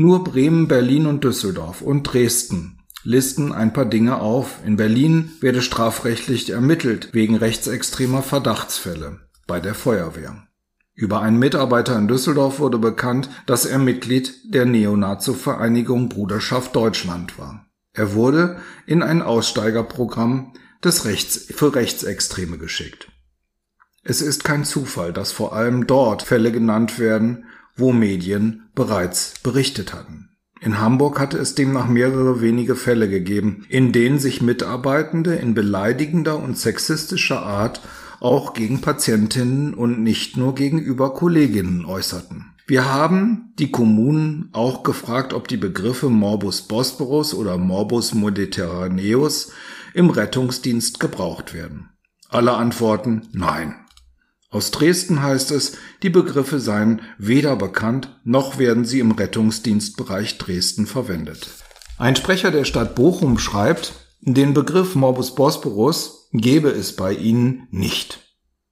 Nur 0.00 0.22
Bremen, 0.22 0.68
Berlin 0.68 1.06
und 1.06 1.24
Düsseldorf 1.24 1.82
und 1.82 2.04
Dresden 2.04 2.78
listen 3.02 3.50
ein 3.52 3.72
paar 3.72 3.84
Dinge 3.84 4.20
auf. 4.20 4.60
In 4.64 4.76
Berlin 4.76 5.32
werde 5.40 5.60
strafrechtlich 5.60 6.50
ermittelt 6.50 7.08
wegen 7.14 7.34
rechtsextremer 7.34 8.22
Verdachtsfälle 8.22 9.18
bei 9.48 9.58
der 9.58 9.74
Feuerwehr. 9.74 10.46
Über 10.94 11.20
einen 11.20 11.40
Mitarbeiter 11.40 11.98
in 11.98 12.06
Düsseldorf 12.06 12.60
wurde 12.60 12.78
bekannt, 12.78 13.28
dass 13.46 13.66
er 13.66 13.80
Mitglied 13.80 14.36
der 14.44 14.66
Neonazo-Vereinigung 14.66 16.08
Bruderschaft 16.08 16.76
Deutschland 16.76 17.36
war. 17.36 17.66
Er 17.92 18.14
wurde 18.14 18.60
in 18.86 19.02
ein 19.02 19.20
Aussteigerprogramm 19.20 20.52
des 20.84 21.06
Rechts 21.06 21.48
für 21.52 21.74
Rechtsextreme 21.74 22.56
geschickt. 22.56 23.10
Es 24.04 24.22
ist 24.22 24.44
kein 24.44 24.64
Zufall, 24.64 25.12
dass 25.12 25.32
vor 25.32 25.54
allem 25.54 25.88
dort 25.88 26.22
Fälle 26.22 26.52
genannt 26.52 27.00
werden, 27.00 27.46
wo 27.78 27.92
Medien 27.92 28.68
bereits 28.74 29.34
berichtet 29.42 29.94
hatten. 29.94 30.28
In 30.60 30.80
Hamburg 30.80 31.20
hatte 31.20 31.38
es 31.38 31.54
demnach 31.54 31.86
mehrere 31.86 32.40
wenige 32.40 32.74
Fälle 32.74 33.08
gegeben, 33.08 33.64
in 33.68 33.92
denen 33.92 34.18
sich 34.18 34.42
Mitarbeitende 34.42 35.36
in 35.36 35.54
beleidigender 35.54 36.42
und 36.42 36.58
sexistischer 36.58 37.42
Art 37.42 37.80
auch 38.20 38.54
gegen 38.54 38.80
Patientinnen 38.80 39.74
und 39.74 40.02
nicht 40.02 40.36
nur 40.36 40.54
gegenüber 40.54 41.14
Kolleginnen 41.14 41.84
äußerten. 41.84 42.46
Wir 42.66 42.92
haben 42.92 43.54
die 43.58 43.70
Kommunen 43.70 44.50
auch 44.52 44.82
gefragt, 44.82 45.32
ob 45.32 45.48
die 45.48 45.56
Begriffe 45.56 46.10
Morbus 46.10 46.62
Bosporus 46.62 47.32
oder 47.32 47.56
Morbus 47.56 48.12
Mediterraneus 48.14 49.52
im 49.94 50.10
Rettungsdienst 50.10 51.00
gebraucht 51.00 51.54
werden. 51.54 51.88
Alle 52.28 52.52
antworten 52.52 53.28
Nein. 53.32 53.74
Aus 54.50 54.70
Dresden 54.70 55.22
heißt 55.22 55.50
es, 55.50 55.76
die 56.02 56.08
Begriffe 56.08 56.58
seien 56.58 57.02
weder 57.18 57.54
bekannt, 57.56 58.18
noch 58.24 58.58
werden 58.58 58.86
sie 58.86 59.00
im 59.00 59.10
Rettungsdienstbereich 59.10 60.38
Dresden 60.38 60.86
verwendet. 60.86 61.50
Ein 61.98 62.16
Sprecher 62.16 62.50
der 62.50 62.64
Stadt 62.64 62.94
Bochum 62.94 63.38
schreibt, 63.38 63.92
den 64.20 64.54
Begriff 64.54 64.94
Morbus 64.94 65.34
Bosporus 65.34 66.28
gebe 66.32 66.70
es 66.70 66.96
bei 66.96 67.12
ihnen 67.12 67.68
nicht. 67.70 68.20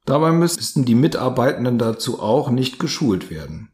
Dabei 0.05 0.31
müssten 0.31 0.85
die 0.85 0.95
Mitarbeitenden 0.95 1.77
dazu 1.77 2.19
auch 2.19 2.49
nicht 2.49 2.79
geschult 2.79 3.29
werden. 3.29 3.69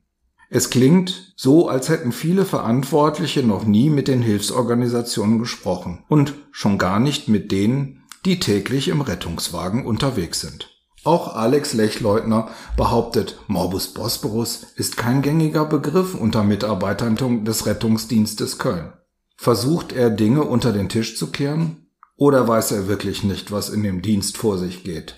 Es 0.49 0.69
klingt 0.69 1.33
so, 1.35 1.69
als 1.69 1.89
hätten 1.89 2.11
viele 2.11 2.45
Verantwortliche 2.45 3.43
noch 3.43 3.65
nie 3.65 3.89
mit 3.89 4.07
den 4.07 4.21
Hilfsorganisationen 4.21 5.39
gesprochen 5.39 6.03
und 6.09 6.35
schon 6.51 6.77
gar 6.77 6.99
nicht 6.99 7.27
mit 7.27 7.51
denen, 7.51 8.03
die 8.25 8.39
täglich 8.39 8.87
im 8.89 9.01
Rettungswagen 9.01 9.85
unterwegs 9.85 10.41
sind. 10.41 10.72
Auch 11.03 11.35
Alex 11.35 11.73
Lechleutner 11.73 12.49
behauptet, 12.77 13.37
Morbus 13.47 13.89
Bosporus 13.89 14.65
ist 14.75 14.95
kein 14.95 15.21
gängiger 15.21 15.65
Begriff 15.65 16.15
unter 16.15 16.43
Mitarbeitern 16.43 17.43
des 17.43 17.65
Rettungsdienstes 17.65 18.57
Köln. 18.57 18.93
Versucht 19.35 19.91
er 19.91 20.09
Dinge 20.09 20.43
unter 20.43 20.71
den 20.71 20.87
Tisch 20.87 21.17
zu 21.17 21.27
kehren? 21.27 21.87
Oder 22.15 22.47
weiß 22.47 22.71
er 22.71 22.87
wirklich 22.87 23.23
nicht, 23.23 23.51
was 23.51 23.69
in 23.69 23.83
dem 23.83 24.01
Dienst 24.01 24.37
vor 24.37 24.57
sich 24.57 24.83
geht, 24.83 25.15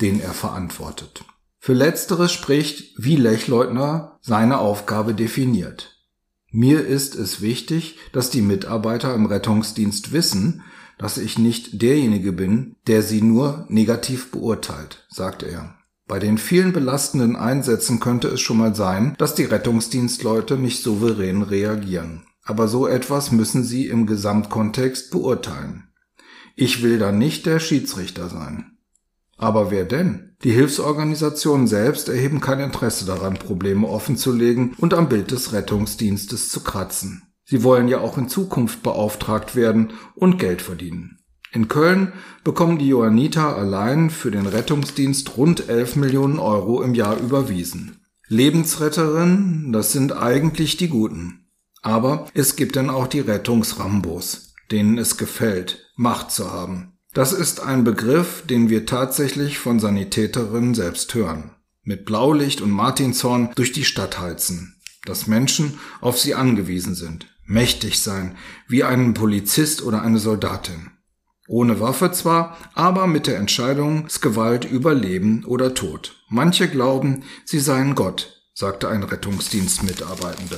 den 0.00 0.20
er 0.20 0.32
verantwortet? 0.32 1.24
Für 1.58 1.72
letzteres 1.72 2.30
spricht, 2.30 2.92
wie 2.98 3.16
Lechleutner 3.16 4.18
seine 4.20 4.58
Aufgabe 4.58 5.14
definiert. 5.14 5.96
Mir 6.50 6.86
ist 6.86 7.14
es 7.14 7.40
wichtig, 7.40 7.98
dass 8.12 8.28
die 8.28 8.42
Mitarbeiter 8.42 9.14
im 9.14 9.24
Rettungsdienst 9.24 10.12
wissen, 10.12 10.62
dass 10.98 11.18
ich 11.18 11.38
nicht 11.38 11.82
derjenige 11.82 12.32
bin, 12.32 12.76
der 12.86 13.02
sie 13.02 13.22
nur 13.22 13.66
negativ 13.68 14.30
beurteilt, 14.30 15.06
sagte 15.08 15.46
er. 15.46 15.74
Bei 16.06 16.18
den 16.18 16.36
vielen 16.36 16.72
belastenden 16.72 17.34
Einsätzen 17.34 17.98
könnte 17.98 18.28
es 18.28 18.40
schon 18.40 18.58
mal 18.58 18.74
sein, 18.74 19.14
dass 19.18 19.34
die 19.34 19.44
Rettungsdienstleute 19.44 20.58
nicht 20.58 20.82
souverän 20.82 21.42
reagieren. 21.42 22.26
Aber 22.42 22.68
so 22.68 22.86
etwas 22.86 23.32
müssen 23.32 23.64
sie 23.64 23.86
im 23.88 24.06
Gesamtkontext 24.06 25.10
beurteilen. 25.10 25.88
Ich 26.56 26.82
will 26.82 26.98
da 26.98 27.10
nicht 27.10 27.46
der 27.46 27.58
Schiedsrichter 27.58 28.28
sein. 28.28 28.76
Aber 29.36 29.70
wer 29.70 29.84
denn? 29.84 30.36
Die 30.44 30.52
Hilfsorganisationen 30.52 31.66
selbst 31.66 32.08
erheben 32.08 32.40
kein 32.40 32.60
Interesse 32.60 33.06
daran, 33.06 33.34
Probleme 33.34 33.88
offenzulegen 33.88 34.74
und 34.78 34.94
am 34.94 35.08
Bild 35.08 35.30
des 35.30 35.52
Rettungsdienstes 35.52 36.50
zu 36.50 36.60
kratzen. 36.60 37.33
Sie 37.44 37.62
wollen 37.62 37.88
ja 37.88 38.00
auch 38.00 38.16
in 38.16 38.28
Zukunft 38.28 38.82
beauftragt 38.82 39.54
werden 39.54 39.92
und 40.14 40.38
Geld 40.38 40.62
verdienen. 40.62 41.18
In 41.52 41.68
Köln 41.68 42.12
bekommen 42.42 42.78
die 42.78 42.88
Johanniter 42.88 43.56
allein 43.56 44.10
für 44.10 44.30
den 44.30 44.46
Rettungsdienst 44.46 45.36
rund 45.36 45.68
11 45.68 45.96
Millionen 45.96 46.38
Euro 46.40 46.82
im 46.82 46.94
Jahr 46.94 47.16
überwiesen. 47.16 48.00
Lebensretterinnen, 48.26 49.72
das 49.72 49.92
sind 49.92 50.16
eigentlich 50.16 50.76
die 50.76 50.88
Guten. 50.88 51.46
Aber 51.82 52.26
es 52.34 52.56
gibt 52.56 52.76
dann 52.76 52.90
auch 52.90 53.06
die 53.06 53.20
Rettungsrambos, 53.20 54.54
denen 54.70 54.98
es 54.98 55.16
gefällt, 55.16 55.92
Macht 55.96 56.32
zu 56.32 56.50
haben. 56.50 56.98
Das 57.12 57.32
ist 57.32 57.60
ein 57.60 57.84
Begriff, 57.84 58.42
den 58.46 58.68
wir 58.68 58.86
tatsächlich 58.86 59.58
von 59.58 59.78
Sanitäterinnen 59.78 60.74
selbst 60.74 61.14
hören. 61.14 61.52
Mit 61.84 62.06
Blaulicht 62.06 62.62
und 62.62 62.70
Martinshorn 62.70 63.50
durch 63.54 63.70
die 63.70 63.84
Stadt 63.84 64.18
heizen, 64.18 64.80
dass 65.04 65.28
Menschen 65.28 65.78
auf 66.00 66.18
sie 66.18 66.34
angewiesen 66.34 66.96
sind, 66.96 67.28
mächtig 67.46 68.00
sein, 68.00 68.36
wie 68.68 68.84
ein 68.84 69.14
Polizist 69.14 69.82
oder 69.82 70.02
eine 70.02 70.18
Soldatin. 70.18 70.90
Ohne 71.46 71.78
Waffe 71.78 72.10
zwar, 72.10 72.56
aber 72.74 73.06
mit 73.06 73.26
der 73.26 73.36
Entscheidungsgewalt 73.36 74.64
über 74.64 74.94
Leben 74.94 75.44
oder 75.44 75.74
Tod. 75.74 76.16
Manche 76.28 76.68
glauben, 76.68 77.24
sie 77.44 77.60
seien 77.60 77.94
Gott, 77.94 78.40
sagte 78.54 78.88
ein 78.88 79.02
Rettungsdienstmitarbeitende. 79.02 80.56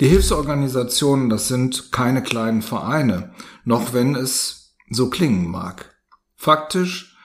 Die 0.00 0.08
Hilfsorganisationen, 0.08 1.28
das 1.28 1.48
sind 1.48 1.92
keine 1.92 2.22
kleinen 2.22 2.62
Vereine, 2.62 3.32
noch 3.64 3.92
wenn 3.92 4.16
es 4.16 4.74
so 4.90 5.10
klingen 5.10 5.50
mag. 5.50 5.94
Faktisch 6.36 7.16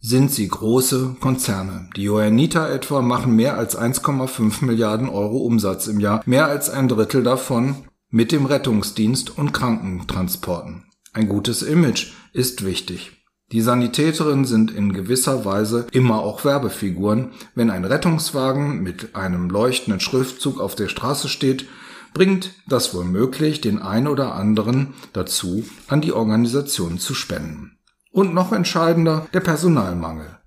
sind 0.00 0.32
sie 0.32 0.46
große 0.46 1.16
Konzerne. 1.20 1.88
Die 1.96 2.02
Johanniter 2.02 2.70
etwa 2.70 3.02
machen 3.02 3.34
mehr 3.34 3.56
als 3.56 3.78
1,5 3.78 4.64
Milliarden 4.64 5.08
Euro 5.08 5.38
Umsatz 5.38 5.86
im 5.86 6.00
Jahr, 6.00 6.22
mehr 6.26 6.46
als 6.46 6.70
ein 6.70 6.88
Drittel 6.88 7.22
davon 7.22 7.87
mit 8.10 8.32
dem 8.32 8.46
Rettungsdienst 8.46 9.36
und 9.36 9.52
Krankentransporten. 9.52 10.84
Ein 11.12 11.28
gutes 11.28 11.62
Image 11.62 12.12
ist 12.32 12.64
wichtig. 12.64 13.12
Die 13.52 13.60
Sanitäterinnen 13.60 14.44
sind 14.44 14.70
in 14.70 14.92
gewisser 14.92 15.44
Weise 15.44 15.86
immer 15.92 16.20
auch 16.20 16.44
Werbefiguren. 16.44 17.32
Wenn 17.54 17.70
ein 17.70 17.84
Rettungswagen 17.84 18.82
mit 18.82 19.14
einem 19.14 19.48
leuchtenden 19.48 20.00
Schriftzug 20.00 20.60
auf 20.60 20.74
der 20.74 20.88
Straße 20.88 21.28
steht, 21.28 21.66
bringt 22.14 22.54
das 22.66 22.94
womöglich 22.94 23.60
den 23.60 23.80
ein 23.80 24.06
oder 24.06 24.34
anderen 24.34 24.94
dazu, 25.12 25.64
an 25.86 26.00
die 26.00 26.12
Organisation 26.12 26.98
zu 26.98 27.14
spenden. 27.14 27.78
Und 28.10 28.34
noch 28.34 28.52
entscheidender, 28.52 29.26
der 29.32 29.40
Personalmangel. 29.40 30.38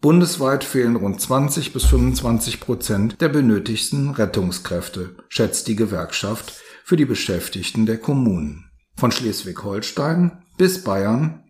Bundesweit 0.00 0.62
fehlen 0.62 0.94
rund 0.94 1.20
20 1.20 1.72
bis 1.72 1.84
25 1.84 2.60
Prozent 2.60 3.20
der 3.20 3.28
benötigten 3.28 4.10
Rettungskräfte, 4.10 5.16
schätzt 5.28 5.66
die 5.66 5.74
Gewerkschaft 5.74 6.54
für 6.88 6.96
die 6.96 7.04
Beschäftigten 7.04 7.84
der 7.84 7.98
Kommunen. 7.98 8.70
Von 8.96 9.12
Schleswig-Holstein 9.12 10.42
bis 10.56 10.84
Bayern 10.84 11.44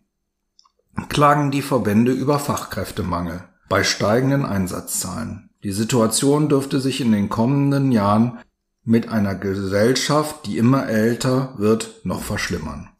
klagen 1.08 1.52
die 1.52 1.62
Verbände 1.62 2.10
über 2.10 2.40
Fachkräftemangel 2.40 3.44
bei 3.68 3.84
steigenden 3.84 4.44
Einsatzzahlen. 4.44 5.50
Die 5.62 5.70
Situation 5.70 6.48
dürfte 6.48 6.80
sich 6.80 7.00
in 7.00 7.12
den 7.12 7.28
kommenden 7.28 7.92
Jahren 7.92 8.38
mit 8.82 9.10
einer 9.10 9.36
Gesellschaft, 9.36 10.44
die 10.44 10.58
immer 10.58 10.88
älter 10.88 11.54
wird, 11.56 12.00
noch 12.02 12.24
verschlimmern. 12.24 12.90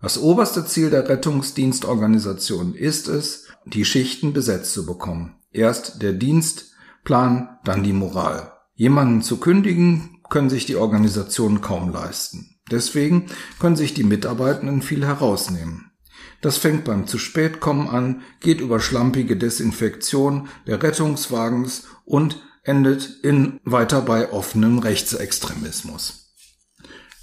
Das 0.00 0.18
oberste 0.18 0.66
Ziel 0.66 0.90
der 0.90 1.08
Rettungsdienstorganisation 1.08 2.74
ist 2.74 3.08
es, 3.08 3.48
die 3.64 3.84
Schichten 3.84 4.32
besetzt 4.32 4.72
zu 4.72 4.86
bekommen. 4.86 5.34
Erst 5.50 6.00
der 6.00 6.12
Dienstplan, 6.12 7.58
dann 7.64 7.82
die 7.82 7.92
Moral. 7.92 8.52
Jemanden 8.76 9.22
zu 9.22 9.38
kündigen, 9.38 10.15
können 10.28 10.50
sich 10.50 10.66
die 10.66 10.76
Organisationen 10.76 11.60
kaum 11.60 11.90
leisten. 11.90 12.56
Deswegen 12.70 13.26
können 13.58 13.76
sich 13.76 13.94
die 13.94 14.04
Mitarbeitenden 14.04 14.82
viel 14.82 15.04
herausnehmen. 15.06 15.92
Das 16.40 16.58
fängt 16.58 16.84
beim 16.84 17.06
zu 17.06 17.18
spät 17.18 17.60
kommen 17.60 17.88
an, 17.88 18.22
geht 18.40 18.60
über 18.60 18.80
schlampige 18.80 19.36
Desinfektion 19.36 20.48
der 20.66 20.82
Rettungswagens 20.82 21.84
und 22.04 22.42
endet 22.62 23.20
in 23.22 23.60
weiter 23.64 24.02
bei 24.02 24.32
offenem 24.32 24.78
Rechtsextremismus. 24.78 26.34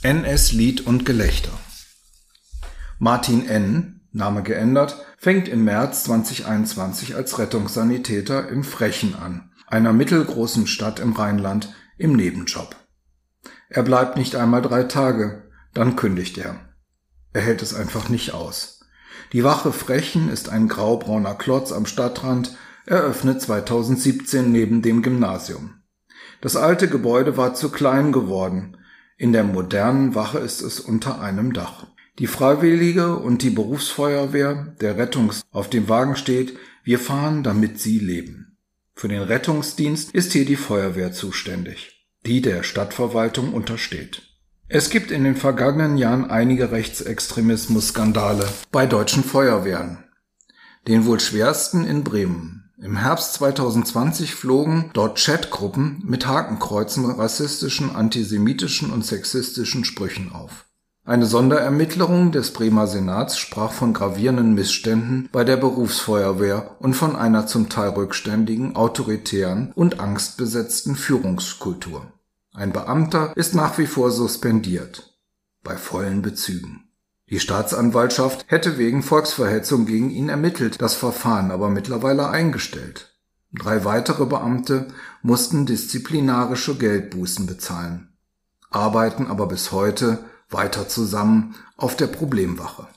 NS 0.01 0.53
Lied 0.53 0.85
und 0.85 1.05
Gelächter. 1.05 1.51
Martin 2.99 3.47
N., 3.47 4.01
Name 4.11 4.43
geändert, 4.43 4.97
fängt 5.17 5.47
im 5.47 5.63
März 5.63 6.03
2021 6.05 7.15
als 7.15 7.39
Rettungssanitäter 7.39 8.47
im 8.49 8.63
Frechen 8.63 9.15
an, 9.15 9.51
einer 9.67 9.91
mittelgroßen 9.91 10.67
Stadt 10.67 10.99
im 10.99 11.13
Rheinland, 11.13 11.73
im 11.97 12.13
Nebenjob. 12.13 12.75
Er 13.75 13.81
bleibt 13.81 14.17
nicht 14.17 14.35
einmal 14.35 14.61
drei 14.61 14.83
Tage, 14.83 15.41
dann 15.73 15.95
kündigt 15.95 16.37
er. 16.37 16.59
Er 17.33 17.41
hält 17.41 17.63
es 17.63 17.73
einfach 17.73 18.07
nicht 18.07 18.31
aus. 18.31 18.81
Die 19.31 19.43
Wache 19.43 19.71
Frechen 19.71 20.29
ist 20.29 20.47
ein 20.49 20.67
graubrauner 20.67 21.33
Klotz 21.33 21.71
am 21.71 21.87
Stadtrand, 21.87 22.55
eröffnet 22.85 23.41
2017 23.41 24.51
neben 24.51 24.83
dem 24.83 25.01
Gymnasium. 25.01 25.81
Das 26.39 26.55
alte 26.55 26.87
Gebäude 26.87 27.35
war 27.35 27.55
zu 27.55 27.71
klein 27.71 28.11
geworden. 28.11 28.77
In 29.17 29.33
der 29.33 29.43
modernen 29.43 30.13
Wache 30.13 30.37
ist 30.37 30.61
es 30.61 30.79
unter 30.79 31.19
einem 31.19 31.51
Dach. 31.53 31.87
Die 32.19 32.27
Freiwillige 32.27 33.15
und 33.17 33.41
die 33.41 33.49
Berufsfeuerwehr, 33.49 34.75
der 34.81 34.97
Rettungs 34.99 35.41
auf 35.49 35.67
dem 35.67 35.89
Wagen 35.89 36.15
steht, 36.15 36.55
wir 36.83 36.99
fahren, 36.99 37.41
damit 37.41 37.79
Sie 37.79 37.97
leben. 37.97 38.59
Für 38.93 39.07
den 39.07 39.23
Rettungsdienst 39.23 40.11
ist 40.11 40.31
hier 40.31 40.45
die 40.45 40.57
Feuerwehr 40.57 41.11
zuständig 41.11 41.92
die 42.25 42.41
der 42.41 42.63
Stadtverwaltung 42.63 43.53
untersteht. 43.53 44.23
Es 44.69 44.89
gibt 44.89 45.11
in 45.11 45.23
den 45.23 45.35
vergangenen 45.35 45.97
Jahren 45.97 46.31
einige 46.31 46.71
Rechtsextremismus-Skandale 46.71 48.47
bei 48.71 48.85
deutschen 48.85 49.23
Feuerwehren. 49.23 50.05
Den 50.87 51.05
wohl 51.05 51.19
schwersten 51.19 51.85
in 51.85 52.03
Bremen. 52.03 52.71
Im 52.81 52.97
Herbst 52.97 53.35
2020 53.35 54.33
flogen 54.33 54.89
dort 54.93 55.17
Chatgruppen 55.23 56.01
mit 56.05 56.27
Hakenkreuzen 56.27 57.05
rassistischen, 57.05 57.95
antisemitischen 57.95 58.91
und 58.91 59.05
sexistischen 59.05 59.85
Sprüchen 59.85 60.31
auf. 60.31 60.65
Eine 61.05 61.25
Sonderermittlung 61.25 62.31
des 62.31 62.53
Bremer 62.53 62.87
Senats 62.87 63.37
sprach 63.37 63.73
von 63.73 63.93
gravierenden 63.93 64.53
Missständen 64.53 65.27
bei 65.33 65.43
der 65.43 65.57
Berufsfeuerwehr 65.57 66.77
und 66.79 66.93
von 66.93 67.17
einer 67.17 67.45
zum 67.45 67.67
Teil 67.67 67.89
rückständigen, 67.89 68.77
autoritären 68.77 69.73
und 69.75 69.99
angstbesetzten 69.99 70.95
Führungskultur. 70.95 72.12
Ein 72.55 72.71
Beamter 72.71 73.35
ist 73.35 73.55
nach 73.55 73.79
wie 73.79 73.87
vor 73.87 74.11
suspendiert. 74.11 75.17
Bei 75.63 75.75
vollen 75.75 76.21
Bezügen. 76.21 76.83
Die 77.31 77.39
Staatsanwaltschaft 77.39 78.45
hätte 78.47 78.77
wegen 78.77 79.01
Volksverhetzung 79.01 79.87
gegen 79.87 80.11
ihn 80.11 80.29
ermittelt, 80.29 80.79
das 80.79 80.93
Verfahren 80.93 81.49
aber 81.49 81.71
mittlerweile 81.71 82.29
eingestellt. 82.29 83.17
Drei 83.53 83.85
weitere 83.85 84.27
Beamte 84.27 84.89
mussten 85.23 85.65
disziplinarische 85.65 86.75
Geldbußen 86.75 87.47
bezahlen, 87.47 88.13
arbeiten 88.69 89.25
aber 89.25 89.47
bis 89.47 89.71
heute 89.71 90.19
weiter 90.49 90.87
zusammen 90.87 91.55
auf 91.75 91.95
der 91.95 92.07
Problemwache. 92.07 92.87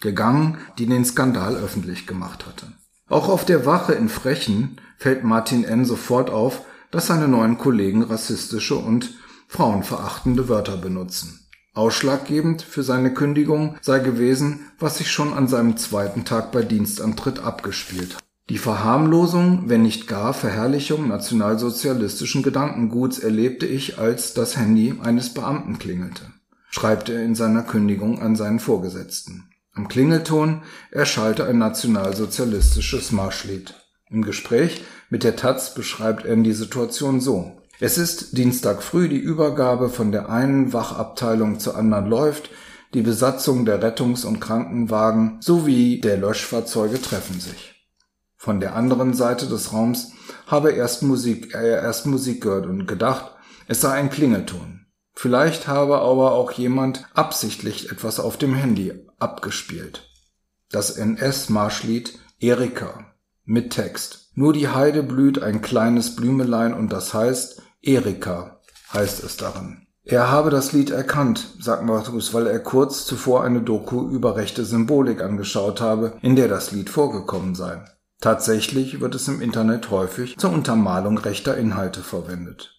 Gegangen, 0.00 0.56
die 0.78 0.86
den 0.86 1.04
Skandal 1.04 1.56
öffentlich 1.56 2.06
gemacht 2.06 2.46
hatte. 2.46 2.72
Auch 3.06 3.28
auf 3.28 3.44
der 3.44 3.66
Wache 3.66 3.92
in 3.92 4.08
Frechen 4.08 4.80
fällt 4.96 5.24
Martin 5.24 5.64
N. 5.64 5.84
sofort 5.84 6.30
auf, 6.30 6.62
dass 6.90 7.08
seine 7.08 7.28
neuen 7.28 7.58
Kollegen 7.58 8.02
rassistische 8.02 8.76
und 8.76 9.14
frauenverachtende 9.48 10.48
Wörter 10.48 10.76
benutzen. 10.76 11.40
Ausschlaggebend 11.74 12.62
für 12.62 12.82
seine 12.82 13.14
Kündigung 13.14 13.76
sei 13.80 14.00
gewesen, 14.00 14.60
was 14.78 14.98
sich 14.98 15.10
schon 15.10 15.32
an 15.32 15.46
seinem 15.48 15.76
zweiten 15.76 16.24
Tag 16.24 16.50
bei 16.50 16.62
Dienstantritt 16.62 17.38
abgespielt 17.38 18.16
hat. 18.16 18.24
Die 18.48 18.58
Verharmlosung, 18.58 19.68
wenn 19.68 19.82
nicht 19.82 20.08
gar 20.08 20.32
Verherrlichung 20.32 21.08
nationalsozialistischen 21.08 22.42
Gedankenguts 22.42 23.18
erlebte 23.18 23.66
ich, 23.66 23.98
als 23.98 24.32
das 24.32 24.56
Handy 24.56 24.94
eines 25.02 25.34
Beamten 25.34 25.78
klingelte. 25.78 26.22
schreibt 26.70 27.08
er 27.08 27.22
in 27.22 27.34
seiner 27.34 27.62
Kündigung 27.62 28.20
an 28.20 28.36
seinen 28.36 28.58
Vorgesetzten. 28.58 29.44
Am 29.74 29.88
Klingelton 29.88 30.62
erschallte 30.90 31.46
ein 31.46 31.58
nationalsozialistisches 31.58 33.12
Marschlied. 33.12 33.74
Im 34.10 34.22
Gespräch 34.22 34.84
mit 35.10 35.22
der 35.22 35.36
Taz 35.36 35.74
beschreibt 35.74 36.24
er 36.24 36.36
die 36.36 36.52
Situation 36.52 37.20
so. 37.20 37.60
Es 37.80 37.98
ist 37.98 38.36
Dienstag 38.36 38.82
früh, 38.82 39.08
die 39.08 39.18
Übergabe 39.18 39.88
von 39.88 40.10
der 40.12 40.30
einen 40.30 40.72
Wachabteilung 40.72 41.60
zur 41.60 41.76
anderen 41.76 42.06
läuft, 42.06 42.50
die 42.94 43.02
Besatzung 43.02 43.66
der 43.66 43.82
Rettungs- 43.82 44.24
und 44.24 44.40
Krankenwagen 44.40 45.38
sowie 45.40 46.00
der 46.00 46.16
Löschfahrzeuge 46.16 47.00
treffen 47.00 47.38
sich. 47.38 47.86
Von 48.36 48.60
der 48.60 48.74
anderen 48.74 49.14
Seite 49.14 49.46
des 49.46 49.72
Raums 49.72 50.12
habe 50.46 50.72
erst 50.72 51.02
Musik, 51.02 51.52
er 51.54 51.62
äh, 51.62 51.84
erst 51.84 52.06
Musik 52.06 52.42
gehört 52.42 52.66
und 52.66 52.86
gedacht, 52.86 53.32
es 53.66 53.82
sei 53.82 53.92
ein 53.92 54.10
Klingelton. 54.10 54.86
Vielleicht 55.14 55.68
habe 55.68 55.98
aber 55.98 56.32
auch 56.32 56.52
jemand 56.52 57.06
absichtlich 57.14 57.90
etwas 57.92 58.20
auf 58.20 58.36
dem 58.38 58.54
Handy 58.54 58.94
abgespielt. 59.18 60.08
Das 60.70 60.96
NS-Marschlied 60.96 62.18
Erika 62.38 63.04
mit 63.48 63.70
Text. 63.70 64.30
Nur 64.34 64.52
die 64.52 64.68
Heide 64.68 65.02
blüht 65.02 65.42
ein 65.42 65.62
kleines 65.62 66.14
Blümelein 66.14 66.74
und 66.74 66.92
das 66.92 67.14
heißt 67.14 67.62
Erika 67.82 68.60
heißt 68.92 69.24
es 69.24 69.36
darin. 69.36 69.86
Er 70.04 70.30
habe 70.30 70.50
das 70.50 70.72
Lied 70.72 70.90
erkannt, 70.90 71.54
sagt 71.60 71.84
Markus, 71.84 72.32
weil 72.32 72.46
er 72.46 72.60
kurz 72.60 73.04
zuvor 73.04 73.44
eine 73.44 73.60
Doku 73.60 74.08
über 74.08 74.36
rechte 74.36 74.64
Symbolik 74.64 75.22
angeschaut 75.22 75.80
habe, 75.80 76.16
in 76.22 76.36
der 76.36 76.48
das 76.48 76.72
Lied 76.72 76.88
vorgekommen 76.90 77.54
sei. 77.54 77.84
Tatsächlich 78.20 79.00
wird 79.00 79.14
es 79.14 79.28
im 79.28 79.40
Internet 79.40 79.90
häufig 79.90 80.36
zur 80.38 80.52
Untermalung 80.52 81.18
rechter 81.18 81.56
Inhalte 81.56 82.00
verwendet. 82.00 82.74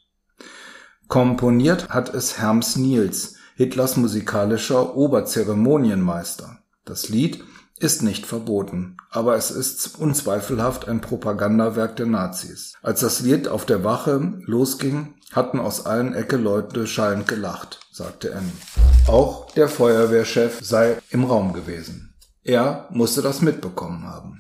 Komponiert 1.08 1.90
hat 1.90 2.14
es 2.14 2.40
Herms 2.40 2.76
Niels, 2.76 3.36
Hitlers 3.56 3.98
musikalischer 3.98 4.96
Oberzeremonienmeister. 4.96 6.60
Das 6.86 7.10
Lied 7.10 7.44
ist 7.80 8.04
nicht 8.04 8.26
verboten, 8.26 8.98
aber 9.10 9.36
es 9.36 9.52
ist 9.52 10.00
unzweifelhaft 10.00 10.88
ein 10.88 11.02
Propagandawerk 11.02 11.96
der 11.96 12.06
Nazis. 12.06 12.74
Als 12.82 13.00
das 13.00 13.22
Lied 13.22 13.48
auf 13.48 13.66
der 13.66 13.84
Wache 13.84 14.34
losging, 14.46 15.16
hatten 15.32 15.60
aus 15.60 15.86
allen 15.86 16.14
Ecke 16.14 16.38
Leute 16.38 16.88
schallend 16.88 17.28
gelacht, 17.28 17.80
sagte 17.92 18.36
Annie. 18.36 18.52
Auch 19.08 19.52
der 19.54 19.70
Feuerwehrchef 19.70 20.60
sei 20.62 20.98
im 21.10 21.24
Raum 21.24 21.54
gewesen. 21.54 22.16
Er 22.44 22.88
musste 22.92 23.22
das 23.22 23.42
mitbekommen 23.42 24.06
haben. 24.06 24.38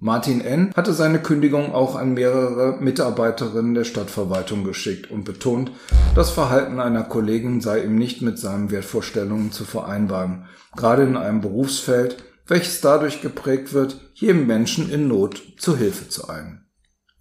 Martin 0.00 0.42
N. 0.42 0.72
hatte 0.76 0.92
seine 0.92 1.22
Kündigung 1.22 1.72
auch 1.72 1.96
an 1.96 2.12
mehrere 2.12 2.76
Mitarbeiterinnen 2.78 3.74
der 3.74 3.84
Stadtverwaltung 3.84 4.62
geschickt 4.62 5.10
und 5.10 5.24
betont, 5.24 5.70
das 6.14 6.30
Verhalten 6.30 6.78
einer 6.78 7.04
Kollegin 7.04 7.62
sei 7.62 7.84
ihm 7.84 7.96
nicht 7.96 8.20
mit 8.20 8.38
seinen 8.38 8.70
Wertvorstellungen 8.70 9.50
zu 9.50 9.64
vereinbaren, 9.64 10.44
gerade 10.76 11.04
in 11.04 11.16
einem 11.16 11.40
Berufsfeld, 11.40 12.22
welches 12.46 12.80
dadurch 12.80 13.20
geprägt 13.20 13.72
wird, 13.72 14.00
jedem 14.14 14.46
Menschen 14.46 14.90
in 14.90 15.08
Not 15.08 15.42
zu 15.58 15.76
Hilfe 15.76 16.08
zu 16.08 16.28
eilen. 16.28 16.66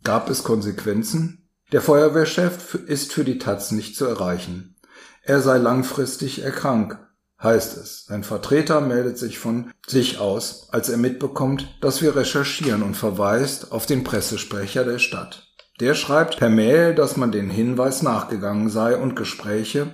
Gab 0.03 0.30
es 0.30 0.43
Konsequenzen? 0.43 1.49
Der 1.71 1.82
Feuerwehrchef 1.82 2.76
ist 2.76 3.13
für 3.13 3.24
die 3.24 3.38
Taz 3.38 3.71
nicht 3.71 3.95
zu 3.95 4.05
erreichen. 4.05 4.76
Er 5.24 5.41
sei 5.41 5.57
langfristig 5.57 6.43
erkrankt, 6.43 6.97
heißt 7.41 7.78
es. 7.78 8.05
Sein 8.05 8.24
Vertreter 8.24 8.82
meldet 8.82 9.17
sich 9.17 9.39
von 9.39 9.71
sich 9.88 10.19
aus, 10.19 10.67
als 10.71 10.89
er 10.89 10.97
mitbekommt, 10.97 11.78
dass 11.82 12.01
wir 12.01 12.15
recherchieren 12.15 12.84
und 12.84 12.95
verweist 12.95 13.71
auf 13.71 13.86
den 13.86 14.03
Pressesprecher 14.03 14.84
der 14.84 14.99
Stadt. 14.99 15.47
Der 15.80 15.95
schreibt 15.95 16.38
per 16.38 16.49
Mail, 16.49 16.93
dass 16.93 17.17
man 17.17 17.32
den 17.32 17.49
Hinweis 17.49 18.03
nachgegangen 18.03 18.69
sei 18.69 18.95
und 18.97 19.15
Gespräche 19.15 19.93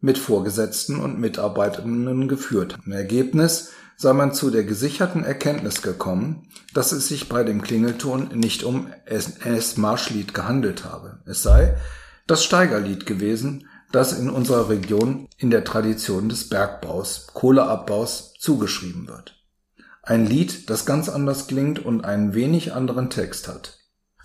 mit 0.00 0.18
Vorgesetzten 0.18 1.00
und 1.00 1.18
Mitarbeitenden 1.18 2.28
geführt. 2.28 2.78
Im 2.84 2.92
Ergebnis 2.92 3.72
sei 4.00 4.14
man 4.14 4.32
zu 4.32 4.50
der 4.50 4.64
gesicherten 4.64 5.24
Erkenntnis 5.24 5.82
gekommen, 5.82 6.48
dass 6.72 6.90
es 6.90 7.06
sich 7.06 7.28
bei 7.28 7.44
dem 7.44 7.60
Klingelton 7.60 8.30
nicht 8.32 8.64
um 8.64 8.86
S-Marschlied 9.04 10.32
gehandelt 10.32 10.86
habe. 10.86 11.18
Es 11.26 11.42
sei 11.42 11.76
das 12.26 12.42
Steigerlied 12.42 13.04
gewesen, 13.04 13.68
das 13.92 14.18
in 14.18 14.30
unserer 14.30 14.70
Region 14.70 15.28
in 15.36 15.50
der 15.50 15.64
Tradition 15.64 16.30
des 16.30 16.48
Bergbaus, 16.48 17.26
Kohleabbaus 17.34 18.32
zugeschrieben 18.38 19.06
wird. 19.06 19.34
Ein 20.02 20.24
Lied, 20.24 20.70
das 20.70 20.86
ganz 20.86 21.10
anders 21.10 21.46
klingt 21.46 21.84
und 21.84 22.02
einen 22.02 22.32
wenig 22.32 22.72
anderen 22.72 23.10
Text 23.10 23.48
hat. 23.48 23.80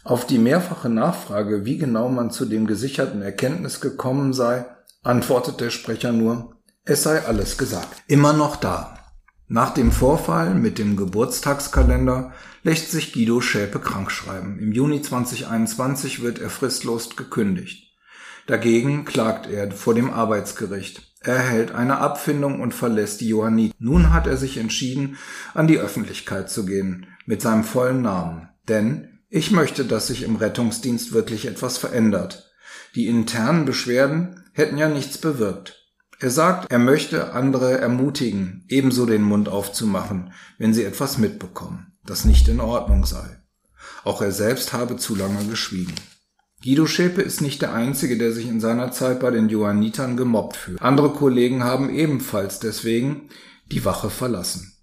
Auf 0.05 0.25
die 0.25 0.39
mehrfache 0.39 0.87
Nachfrage, 0.87 1.65
wie 1.65 1.77
genau 1.77 2.07
man 2.07 2.31
zu 2.31 2.45
dem 2.45 2.65
gesicherten 2.65 3.21
Erkenntnis 3.21 3.81
gekommen 3.81 4.31
sei, 4.31 4.67
antwortet 5.03 5.59
der 5.59 5.69
Sprecher 5.69 6.13
nur, 6.13 6.55
es 6.85 7.03
sei 7.03 7.25
alles 7.25 7.57
gesagt. 7.57 8.03
Immer 8.07 8.31
noch 8.31 8.55
da. 8.55 9.04
Nach 9.47 9.75
dem 9.75 9.91
Vorfall 9.91 10.55
mit 10.55 10.79
dem 10.79 10.95
Geburtstagskalender 10.95 12.33
lässt 12.63 12.89
sich 12.89 13.13
Guido 13.13 13.41
Schäpe 13.41 13.79
krankschreiben. 13.79 14.57
Im 14.57 14.71
Juni 14.71 15.03
2021 15.03 16.23
wird 16.23 16.39
er 16.39 16.49
fristlos 16.49 17.15
gekündigt. 17.15 17.93
Dagegen 18.47 19.05
klagt 19.05 19.47
er 19.47 19.71
vor 19.71 19.93
dem 19.93 20.09
Arbeitsgericht. 20.09 21.13
Er 21.21 21.35
erhält 21.35 21.71
eine 21.73 21.99
Abfindung 21.99 22.59
und 22.59 22.73
verlässt 22.73 23.21
die 23.21 23.27
Johannit. 23.27 23.73
Nun 23.77 24.11
hat 24.11 24.25
er 24.25 24.37
sich 24.37 24.57
entschieden, 24.57 25.17
an 25.53 25.67
die 25.67 25.77
Öffentlichkeit 25.77 26.49
zu 26.49 26.65
gehen, 26.65 27.05
mit 27.27 27.43
seinem 27.43 27.63
vollen 27.63 28.01
Namen. 28.01 28.49
Denn 28.67 29.19
ich 29.29 29.51
möchte, 29.51 29.85
dass 29.85 30.07
sich 30.07 30.23
im 30.23 30.37
Rettungsdienst 30.37 31.13
wirklich 31.13 31.45
etwas 31.45 31.77
verändert. 31.77 32.51
Die 32.95 33.07
internen 33.07 33.65
Beschwerden 33.65 34.43
hätten 34.53 34.77
ja 34.77 34.89
nichts 34.89 35.19
bewirkt. 35.19 35.84
Er 36.19 36.29
sagt, 36.29 36.71
er 36.71 36.79
möchte 36.79 37.33
andere 37.33 37.79
ermutigen, 37.79 38.63
ebenso 38.67 39.05
den 39.05 39.23
Mund 39.23 39.49
aufzumachen, 39.49 40.31
wenn 40.57 40.73
sie 40.73 40.83
etwas 40.83 41.17
mitbekommen, 41.17 41.93
das 42.05 42.25
nicht 42.25 42.47
in 42.47 42.61
Ordnung 42.61 43.05
sei. 43.05 43.41
Auch 44.03 44.21
er 44.21 44.31
selbst 44.31 44.71
habe 44.71 44.95
zu 44.95 45.15
lange 45.15 45.45
geschwiegen. 45.45 45.95
Guido 46.63 46.87
Schäpe 46.87 47.21
ist 47.21 47.41
nicht 47.41 47.61
der 47.61 47.73
Einzige, 47.73 48.17
der 48.17 48.31
sich 48.31 48.47
in 48.47 48.59
seiner 48.59 48.91
Zeit 48.91 49.19
bei 49.19 49.29
den 49.29 49.49
Johannitern 49.49 50.17
gemobbt 50.17 50.55
fühlt. 50.55 50.81
Andere 50.81 51.09
Kollegen 51.09 51.63
haben 51.63 51.89
ebenfalls 51.89 52.59
deswegen 52.59 53.29
die 53.71 53.85
Wache 53.85 54.09
verlassen. 54.09 54.73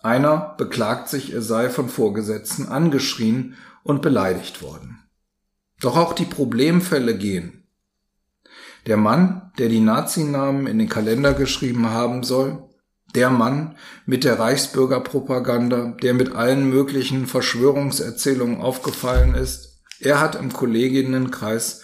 Einer 0.00 0.54
beklagt 0.56 1.08
sich, 1.08 1.32
er 1.32 1.42
sei 1.42 1.70
von 1.70 1.88
Vorgesetzten 1.88 2.66
angeschrien 2.66 3.56
und 3.82 4.00
beleidigt 4.00 4.62
worden. 4.62 5.00
Doch 5.80 5.96
auch 5.96 6.12
die 6.12 6.24
Problemfälle 6.24 7.16
gehen. 7.18 7.57
Der 8.88 8.96
Mann, 8.96 9.52
der 9.58 9.68
die 9.68 9.80
Nazinamen 9.80 10.66
in 10.66 10.78
den 10.78 10.88
Kalender 10.88 11.34
geschrieben 11.34 11.90
haben 11.90 12.22
soll, 12.22 12.64
der 13.14 13.28
Mann 13.28 13.76
mit 14.06 14.24
der 14.24 14.38
Reichsbürgerpropaganda, 14.38 15.94
der 16.02 16.14
mit 16.14 16.34
allen 16.34 16.70
möglichen 16.70 17.26
Verschwörungserzählungen 17.26 18.62
aufgefallen 18.62 19.34
ist, 19.34 19.82
er 20.00 20.20
hat 20.20 20.36
im 20.36 20.54
Kolleginnenkreis 20.54 21.82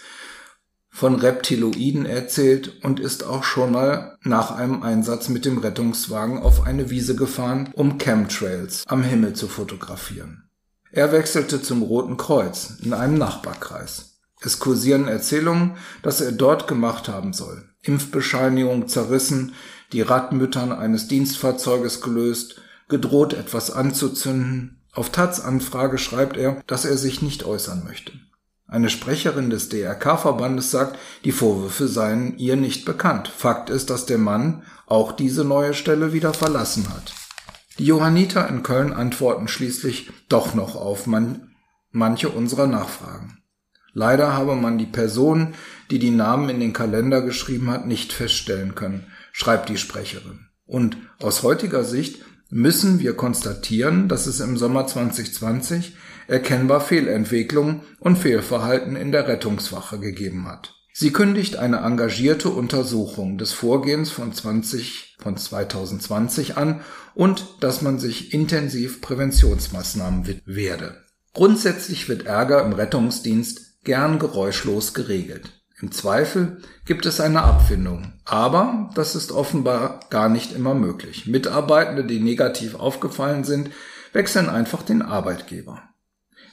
von 0.89 1.13
Reptiloiden 1.13 2.07
erzählt 2.07 2.83
und 2.83 2.99
ist 2.99 3.23
auch 3.23 3.43
schon 3.43 3.73
mal 3.73 4.17
nach 4.23 4.49
einem 4.49 4.81
Einsatz 4.81 5.29
mit 5.29 5.45
dem 5.45 5.59
Rettungswagen 5.59 6.39
auf 6.39 6.65
eine 6.65 6.89
Wiese 6.89 7.15
gefahren, 7.15 7.69
um 7.73 7.99
Chemtrails 7.99 8.83
am 8.87 9.03
Himmel 9.03 9.33
zu 9.33 9.47
fotografieren. 9.47 10.49
Er 10.91 11.11
wechselte 11.11 11.61
zum 11.61 11.83
Roten 11.83 12.17
Kreuz 12.17 12.79
in 12.81 12.93
einem 12.93 13.19
Nachbarkreis. 13.19 14.14
Es 14.45 14.59
kursieren 14.59 15.07
Erzählungen, 15.07 15.75
dass 16.03 16.21
er 16.21 16.31
dort 16.31 16.67
gemacht 16.67 17.09
haben 17.09 17.33
soll. 17.33 17.67
Impfbescheinigung 17.81 18.87
zerrissen, 18.87 19.53
die 19.91 20.01
Radmüttern 20.01 20.71
eines 20.71 21.07
Dienstfahrzeuges 21.07 22.01
gelöst, 22.01 22.61
gedroht 22.87 23.33
etwas 23.33 23.71
anzuzünden. 23.71 24.81
Auf 24.93 25.09
Taz 25.09 25.39
Anfrage 25.39 25.97
schreibt 25.97 26.37
er, 26.37 26.61
dass 26.67 26.85
er 26.85 26.97
sich 26.97 27.21
nicht 27.21 27.43
äußern 27.43 27.83
möchte. 27.83 28.13
Eine 28.67 28.89
Sprecherin 28.89 29.49
des 29.49 29.69
DRK-Verbandes 29.69 30.71
sagt, 30.71 30.97
die 31.23 31.31
Vorwürfe 31.31 31.87
seien 31.87 32.37
ihr 32.37 32.55
nicht 32.55 32.85
bekannt. 32.85 33.27
Fakt 33.27 33.69
ist, 33.69 33.89
dass 33.89 34.05
der 34.05 34.17
Mann 34.17 34.63
auch 34.87 35.11
diese 35.11 35.43
neue 35.43 35.73
Stelle 35.73 36.13
wieder 36.13 36.33
verlassen 36.33 36.89
hat. 36.89 37.13
Die 37.77 37.85
Johanniter 37.85 38.47
in 38.47 38.63
Köln 38.63 38.93
antworten 38.93 39.47
schließlich 39.47 40.11
doch 40.29 40.53
noch 40.53 40.75
auf 40.75 41.07
man 41.07 41.51
manche 41.91 42.29
unserer 42.29 42.67
Nachfragen. 42.67 43.37
Leider 43.97 44.33
habe 44.33 44.55
man 44.55 44.77
die 44.77 44.85
Person, 44.85 45.53
die 45.89 45.99
die 45.99 46.11
Namen 46.11 46.49
in 46.49 46.59
den 46.59 46.73
Kalender 46.73 47.21
geschrieben 47.21 47.71
hat, 47.71 47.87
nicht 47.87 48.11
feststellen 48.11 48.75
können, 48.75 49.07
schreibt 49.31 49.69
die 49.69 49.77
Sprecherin. 49.77 50.47
Und 50.65 50.97
aus 51.21 51.43
heutiger 51.43 51.85
Sicht 51.85 52.19
müssen 52.49 52.99
wir 52.99 53.15
konstatieren, 53.15 54.09
dass 54.09 54.27
es 54.27 54.41
im 54.41 54.57
Sommer 54.57 54.85
2020 54.85 55.95
erkennbar 56.27 56.81
Fehlentwicklungen 56.81 57.83
und 57.99 58.17
Fehlverhalten 58.17 58.97
in 58.97 59.13
der 59.13 59.29
Rettungswache 59.29 59.97
gegeben 59.97 60.45
hat. 60.45 60.73
Sie 60.91 61.11
kündigt 61.11 61.55
eine 61.55 61.77
engagierte 61.77 62.49
Untersuchung 62.49 63.37
des 63.37 63.53
Vorgehens 63.53 64.11
von 64.11 64.33
20 64.33 65.15
von 65.19 65.37
2020 65.37 66.57
an 66.57 66.81
und 67.13 67.45
dass 67.61 67.81
man 67.81 67.97
sich 67.97 68.33
intensiv 68.33 68.99
Präventionsmaßnahmen 68.99 70.41
werde. 70.45 71.01
Grundsätzlich 71.33 72.09
wird 72.09 72.25
Ärger 72.25 72.65
im 72.65 72.73
Rettungsdienst 72.73 73.74
gern 73.85 74.19
geräuschlos 74.19 74.93
geregelt. 74.93 75.49
Im 75.81 75.91
Zweifel 75.91 76.57
gibt 76.85 77.05
es 77.05 77.19
eine 77.19 77.43
Abfindung, 77.43 78.13
aber 78.23 78.89
das 78.95 79.15
ist 79.15 79.31
offenbar 79.31 79.99
gar 80.09 80.29
nicht 80.29 80.53
immer 80.53 80.73
möglich. 80.73 81.27
Mitarbeitende, 81.27 82.05
die 82.05 82.19
negativ 82.19 82.75
aufgefallen 82.75 83.43
sind, 83.43 83.69
wechseln 84.13 84.49
einfach 84.49 84.83
den 84.83 85.01
Arbeitgeber. 85.01 85.83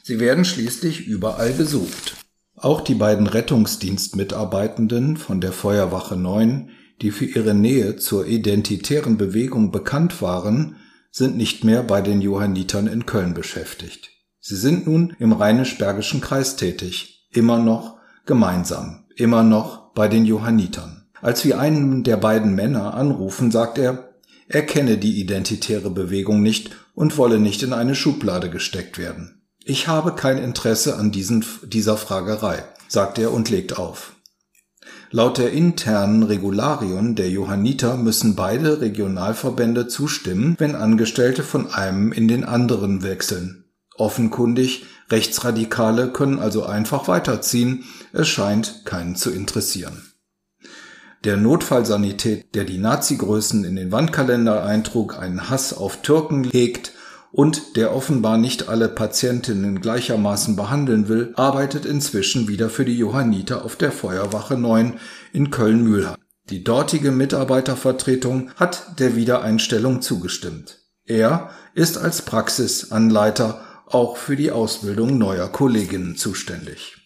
Sie 0.03 0.19
werden 0.19 0.45
schließlich 0.45 1.07
überall 1.07 1.53
gesucht. 1.53 2.17
Auch 2.57 2.81
die 2.81 2.95
beiden 2.95 3.27
Rettungsdienstmitarbeitenden 3.27 5.17
von 5.17 5.41
der 5.41 5.53
Feuerwache 5.53 6.17
9, 6.17 6.71
die 7.01 7.11
für 7.11 7.25
ihre 7.25 7.55
Nähe 7.55 7.97
zur 7.97 8.27
identitären 8.27 9.17
Bewegung 9.17 9.71
bekannt 9.71 10.21
waren, 10.21 10.77
sind 11.13 11.37
nicht 11.37 11.63
mehr 11.63 11.83
bei 11.83 12.01
den 12.01 12.21
Johannitern 12.21 12.87
in 12.87 13.07
Köln 13.07 13.35
beschäftigt. 13.35 14.11
Sie 14.41 14.57
sind 14.57 14.87
nun 14.87 15.15
im 15.21 15.33
Rheinisch-Bergischen 15.33 16.21
Kreis 16.21 16.57
tätig, 16.57 17.12
immer 17.33 17.59
noch 17.59 17.99
gemeinsam, 18.27 19.05
immer 19.17 19.43
noch 19.43 19.93
bei 19.95 20.09
den 20.09 20.25
Johannitern. 20.25 21.07
Als 21.21 21.45
wir 21.45 21.59
einen 21.59 22.03
der 22.03 22.17
beiden 22.17 22.55
Männer 22.55 22.95
anrufen, 22.95 23.51
sagt 23.51 23.79
er, 23.79 24.13
er 24.49 24.63
kenne 24.63 24.99
die 24.99 25.21
identitäre 25.21 25.91
Bewegung 25.91 26.43
nicht 26.43 26.71
und 26.95 27.17
wolle 27.17 27.39
nicht 27.39 27.63
in 27.63 27.73
eine 27.73 27.95
Schublade 27.95 28.51
gesteckt 28.51 28.99
werden. 28.99 29.43
Ich 29.65 29.87
habe 29.87 30.15
kein 30.15 30.39
Interesse 30.39 30.97
an 30.97 31.13
diesen, 31.13 31.45
dieser 31.65 31.97
Fragerei, 31.97 32.65
sagt 32.89 33.19
er 33.19 33.33
und 33.33 33.49
legt 33.49 33.79
auf. 33.79 34.13
Laut 35.11 35.39
der 35.39 35.53
internen 35.53 36.23
Regularien 36.23 37.15
der 37.15 37.31
Johanniter 37.31 37.97
müssen 37.97 38.35
beide 38.35 38.81
Regionalverbände 38.81 39.87
zustimmen, 39.87 40.57
wenn 40.59 40.75
Angestellte 40.75 41.43
von 41.43 41.71
einem 41.71 42.13
in 42.13 42.29
den 42.29 42.45
anderen 42.45 43.03
wechseln. 43.03 43.67
Offenkundig, 43.95 44.87
Rechtsradikale 45.13 46.09
können 46.09 46.39
also 46.39 46.65
einfach 46.65 47.07
weiterziehen, 47.07 47.85
es 48.13 48.29
scheint 48.29 48.85
keinen 48.87 49.15
zu 49.15 49.31
interessieren. 49.31 50.03
Der 51.25 51.37
Notfallsanität, 51.37 52.55
der 52.55 52.65
die 52.65 52.79
Nazi-Größen 52.79 53.65
in 53.65 53.77
den 53.77 53.93
Wandkalender 53.93 54.65
eintrug, 54.65 55.19
einen 55.19 55.51
Hass 55.51 55.73
auf 55.73 55.99
Türken 55.99 56.45
hegt 56.45 56.93
und 57.31 57.77
der 57.77 57.95
offenbar 57.95 58.39
nicht 58.39 58.69
alle 58.69 58.89
Patientinnen 58.89 59.81
gleichermaßen 59.81 60.57
behandeln 60.57 61.09
will, 61.09 61.33
arbeitet 61.37 61.85
inzwischen 61.87 62.49
wieder 62.49 62.71
für 62.71 62.85
die 62.85 62.99
Johanniter 62.99 63.65
auf 63.65 63.77
der 63.77 63.93
Feuerwache 63.93 64.57
9 64.59 64.99
in 65.33 65.51
Köln-Mühlheim. 65.51 66.17
Die 66.51 66.65
dortige 66.65 67.13
Mitarbeitervertretung 67.13 68.51
hat 68.57 68.99
der 68.99 69.15
Wiedereinstellung 69.15 70.03
zugestimmt. 70.03 70.79
Er 71.05 71.51
ist 71.75 71.99
als 71.99 72.23
Praxisanleiter 72.23 73.61
auch 73.95 74.17
für 74.17 74.37
die 74.37 74.51
Ausbildung 74.51 75.19
neuer 75.19 75.49
Kolleginnen 75.49 76.17
zuständig. 76.17 76.97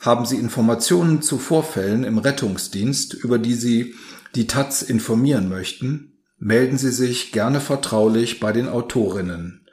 Haben 0.00 0.26
Sie 0.26 0.36
Informationen 0.36 1.22
zu 1.22 1.38
Vorfällen 1.38 2.04
im 2.04 2.18
Rettungsdienst, 2.18 3.14
über 3.14 3.38
die 3.38 3.54
Sie 3.54 3.94
die 4.34 4.46
Taz 4.46 4.82
informieren 4.82 5.48
möchten? 5.48 6.12
melden 6.38 6.78
Sie 6.78 6.90
sich 6.90 7.32
gerne 7.32 7.60
vertraulich 7.60 8.40
bei 8.40 8.52
den 8.52 8.68
Autorinnen 8.68 9.66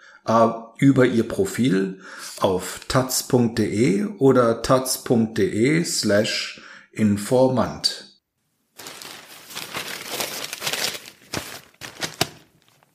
über 0.77 1.05
ihr 1.05 1.27
Profil 1.27 1.99
auf 2.39 2.81
taz.de 2.87 4.05
oder 4.19 4.61
taz.de 4.61 5.83
slash 5.83 6.61
informant. 6.91 8.12